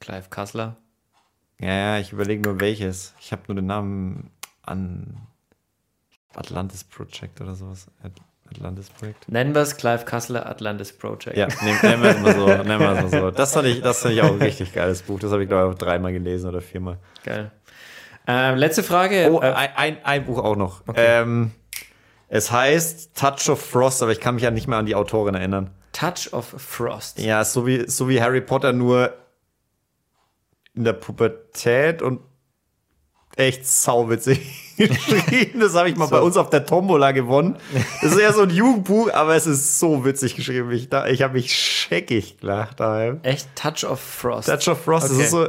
[0.00, 0.76] Clive Kassler.
[1.60, 3.14] Ja, ja, ich überlege nur welches.
[3.20, 4.30] Ich habe nur den Namen
[4.62, 5.26] an
[6.34, 7.86] Atlantis Project oder sowas.
[8.02, 8.12] At
[8.50, 9.28] Atlantis Project.
[9.28, 11.36] Nennen wir es Clive Kassler Atlantis Project.
[11.36, 12.46] Ja, nehmen, nennen wir es mal so.
[12.46, 13.30] Nennen wir es mal so.
[13.30, 15.18] Das fand ich, das fand ich auch ein richtig geiles Buch.
[15.18, 16.98] Das habe ich, glaube ich, auch dreimal gelesen oder viermal.
[17.24, 17.50] Geil.
[18.26, 19.30] Ähm, letzte Frage.
[19.32, 20.82] Oh, äh, ein, ein, ein Buch auch noch.
[20.86, 21.22] Okay.
[21.22, 21.52] Ähm,
[22.28, 25.34] es heißt Touch of Frost, aber ich kann mich ja nicht mehr an die Autorin
[25.34, 25.70] erinnern.
[25.92, 27.18] Touch of Frost.
[27.18, 29.14] Ja, so wie, so wie Harry Potter, nur
[30.76, 32.20] in der Pubertät und
[33.36, 34.40] echt sauwitzig
[34.76, 35.60] geschrieben.
[35.60, 36.16] Das habe ich mal So.
[36.16, 37.56] bei uns auf der Tombola gewonnen.
[38.02, 40.70] Das ist ja so ein Jugendbuch, aber es ist so witzig geschrieben.
[40.70, 43.20] Ich, da- ich habe mich scheckig gelacht daheim.
[43.24, 44.48] Echt Touch of Frost.
[44.48, 45.24] Touch of Frost, das Okay.
[45.24, 45.48] ist so.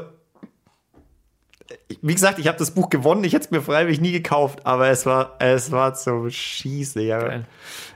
[2.02, 3.24] Wie gesagt, ich habe das Buch gewonnen.
[3.26, 7.02] Ich hätte es mir freiwillig nie gekauft, aber es war, es war zum Schießen.
[7.02, 7.46] Ja, Geil.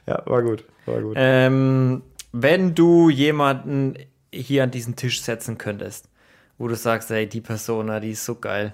[0.08, 0.66] ja war gut.
[0.86, 1.14] War gut.
[1.18, 2.02] Ähm,
[2.34, 3.96] wenn du jemanden
[4.34, 6.10] hier an diesen Tisch setzen könntest,
[6.62, 8.74] wo du sagst, ey, die Persona, die ist so geil,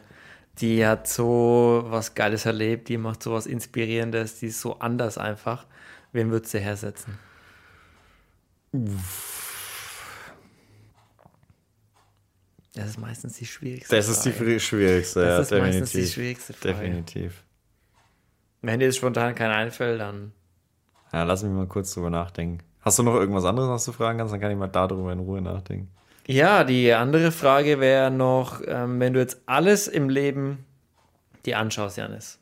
[0.59, 5.17] die hat so was Geiles erlebt, die macht so was Inspirierendes, die ist so anders
[5.17, 5.65] einfach,
[6.11, 7.17] wen würdest du hersetzen?
[12.75, 15.21] Das ist meistens die schwierigste Das ist die schwierigste.
[15.21, 16.13] Das ja, ist meistens die definitiv.
[16.13, 16.73] schwierigste Frage.
[16.75, 17.43] Definitiv.
[18.61, 20.33] Wenn dir jetzt spontan kein einfällt, dann
[21.13, 22.63] Ja, lass mich mal kurz drüber nachdenken.
[22.81, 24.33] Hast du noch irgendwas anderes, was du fragen kannst?
[24.33, 25.96] Dann kann ich mal darüber in Ruhe nachdenken.
[26.27, 30.65] Ja, die andere Frage wäre noch, ähm, wenn du jetzt alles im Leben
[31.45, 32.37] dir anschaust, Janis,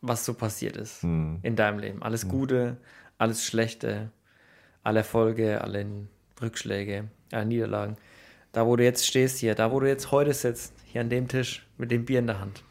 [0.00, 1.40] was so passiert ist Hm.
[1.42, 2.02] in deinem Leben.
[2.02, 2.76] Alles Gute,
[3.18, 4.10] alles Schlechte,
[4.84, 5.84] alle Erfolge, alle
[6.40, 7.96] Rückschläge, alle Niederlagen.
[8.52, 11.26] Da, wo du jetzt stehst hier, da, wo du jetzt heute sitzt, hier an dem
[11.26, 12.62] Tisch mit dem Bier in der Hand.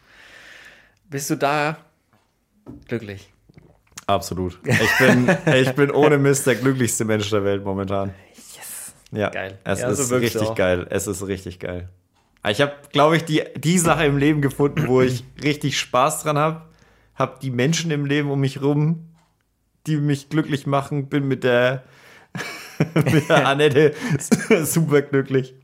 [1.10, 1.78] Bist du da
[2.88, 3.32] glücklich?
[4.08, 4.58] Absolut.
[4.64, 8.14] Ich bin, ich bin ohne Mist der glücklichste Mensch der Welt momentan.
[9.12, 9.58] Ja, Geil.
[9.64, 10.88] Es Ja, so ist du richtig geil.
[10.90, 11.90] Es ist richtig geil.
[12.48, 16.38] Ich habe, glaube ich, die, die Sache im Leben gefunden, wo ich richtig Spaß dran
[16.38, 16.62] habe.
[17.16, 19.08] Habe die Menschen im Leben um mich rum,
[19.86, 21.08] die mich glücklich machen.
[21.10, 21.84] Bin mit der,
[22.94, 23.94] mit der Annette
[24.64, 25.56] super glücklich.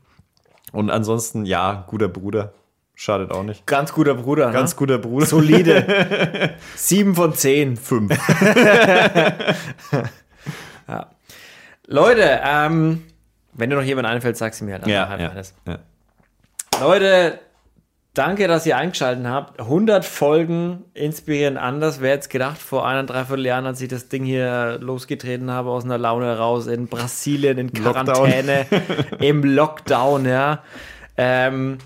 [0.72, 2.52] Und ansonsten, ja, guter Bruder.
[2.96, 3.66] Schadet auch nicht.
[3.66, 4.52] Ganz guter Bruder.
[4.52, 4.78] Ganz ne?
[4.78, 5.26] guter Bruder.
[5.26, 6.54] Solide.
[6.76, 7.76] Sieben von zehn.
[7.76, 8.16] fünf.
[11.86, 13.02] Leute, ähm,
[13.54, 14.86] wenn dir noch jemand einfällt, sag's mir halt.
[14.86, 15.32] Ja, ja,
[15.66, 15.78] ja.
[16.80, 17.38] Leute,
[18.14, 19.60] danke, dass ihr eingeschaltet habt.
[19.60, 22.00] 100 Folgen inspirieren anders.
[22.00, 25.98] Wer jetzt gedacht, vor einer Dreivierteljahren, als ich das Ding hier losgetreten habe, aus einer
[25.98, 28.06] Laune raus, in Brasilien, in Lockdown.
[28.06, 28.66] Quarantäne,
[29.20, 30.62] im Lockdown, ja.
[31.16, 31.78] Ähm,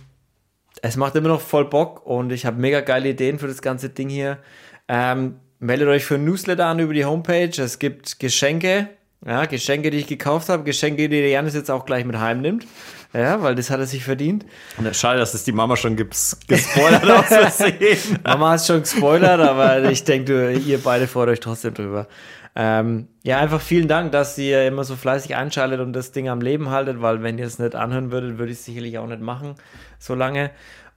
[0.81, 3.91] es macht immer noch voll Bock und ich habe mega geile Ideen für das ganze
[3.91, 4.39] Ding hier.
[4.87, 7.51] Ähm, meldet euch für ein Newsletter an über die Homepage.
[7.61, 8.89] Es gibt Geschenke.
[9.27, 12.67] Ja, Geschenke, die ich gekauft habe, Geschenke, die der Janis jetzt auch gleich mit heimnimmt.
[13.13, 14.45] Ja, weil das hat er sich verdient.
[14.93, 18.19] Schade, dass es die Mama schon ges gespoilert aus Versehen.
[18.23, 22.07] Mama hat schon gespoilert, aber ich denke, ihr beide freut euch trotzdem drüber.
[22.55, 26.41] Ähm, ja, einfach vielen Dank, dass ihr immer so fleißig einschaltet und das Ding am
[26.41, 29.21] Leben haltet, weil wenn ihr es nicht anhören würdet, würde ich es sicherlich auch nicht
[29.21, 29.55] machen,
[29.99, 30.51] so lange.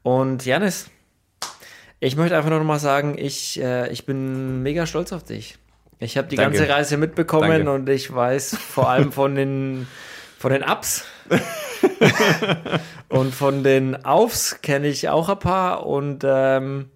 [0.03, 0.89] Und Janis,
[1.99, 5.59] ich möchte einfach nur noch mal sagen, ich, äh, ich bin mega stolz auf dich.
[6.01, 6.57] Ich habe die Danke.
[6.57, 7.71] ganze Reise mitbekommen Danke.
[7.71, 9.87] und ich weiß vor allem von den,
[10.39, 11.05] von den Ups
[13.09, 16.89] und von den Aufs kenne ich auch ein paar und ähm,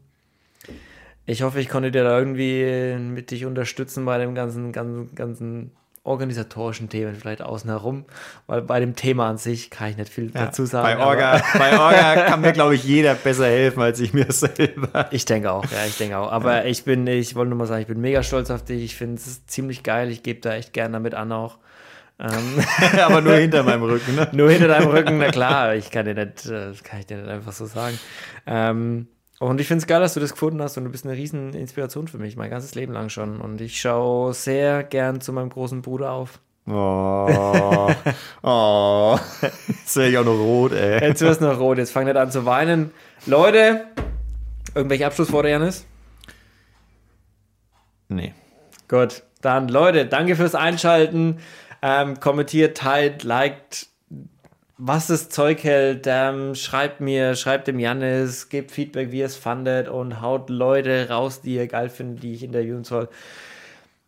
[1.28, 5.72] ich hoffe, ich konnte dir da irgendwie mit dich unterstützen bei dem ganzen, ganzen, ganzen
[6.06, 8.06] organisatorischen Themen vielleicht außen herum,
[8.48, 11.00] weil bei dem Thema an sich kann ich nicht viel dazu sagen.
[11.00, 15.08] Bei Orga, bei Orga kann mir, glaube ich, jeder besser helfen als ich mir selber.
[15.12, 16.32] Ich denke auch, ja, ich denke auch.
[16.32, 18.84] Aber ich bin, ich wollte nur mal sagen, ich bin mega stolz auf dich.
[18.84, 20.12] Ich finde es ziemlich geil.
[20.12, 21.58] Ich gebe da echt gerne damit an auch.
[22.20, 22.64] Ähm,
[23.02, 24.16] Aber nur hinter meinem Rücken.
[24.16, 24.30] Ne?
[24.32, 27.18] nur hinter deinem Rücken, na klar, ich kann dir nicht, äh, das kann ich dir
[27.18, 28.00] nicht einfach so sagen.
[28.46, 29.08] Ähm,
[29.40, 31.54] und ich finde es geil, dass du das gefunden hast und du bist eine riesen
[31.54, 33.42] Inspiration für mich, mein ganzes Leben lang schon.
[33.42, 36.40] Und ich schaue sehr gern zu meinem großen Bruder auf.
[36.68, 37.92] Oh.
[38.42, 39.20] Oh.
[39.68, 41.02] Jetzt wäre ich auch noch rot, ey.
[41.02, 42.92] Jetzt wirst du noch rot, jetzt fang nicht an zu weinen.
[43.26, 43.86] Leute,
[44.74, 45.86] irgendwelche Abschlussworte, Janis?
[48.08, 48.34] Nee.
[48.88, 51.40] Gut, dann Leute, danke fürs Einschalten.
[51.82, 53.88] Ähm, kommentiert, teilt, liked,
[54.78, 56.06] was das Zeug hält.
[56.08, 61.10] Ähm, schreibt mir, schreibt dem Janis, gebt Feedback, wie ihr es fandet und haut Leute
[61.10, 63.10] raus, die ihr geil findet, die ich interviewen soll.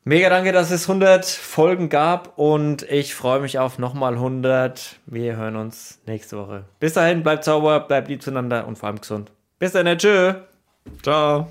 [0.04, 4.96] Mega danke, dass es 100 Folgen gab und ich freue mich auf nochmal 100.
[5.06, 6.64] Wir hören uns nächste Woche.
[6.80, 9.32] Bis dahin, bleibt sauber, bleibt lieb zueinander und vor allem gesund.
[9.60, 10.34] Bis dann, tschö.
[11.04, 11.48] Ciao.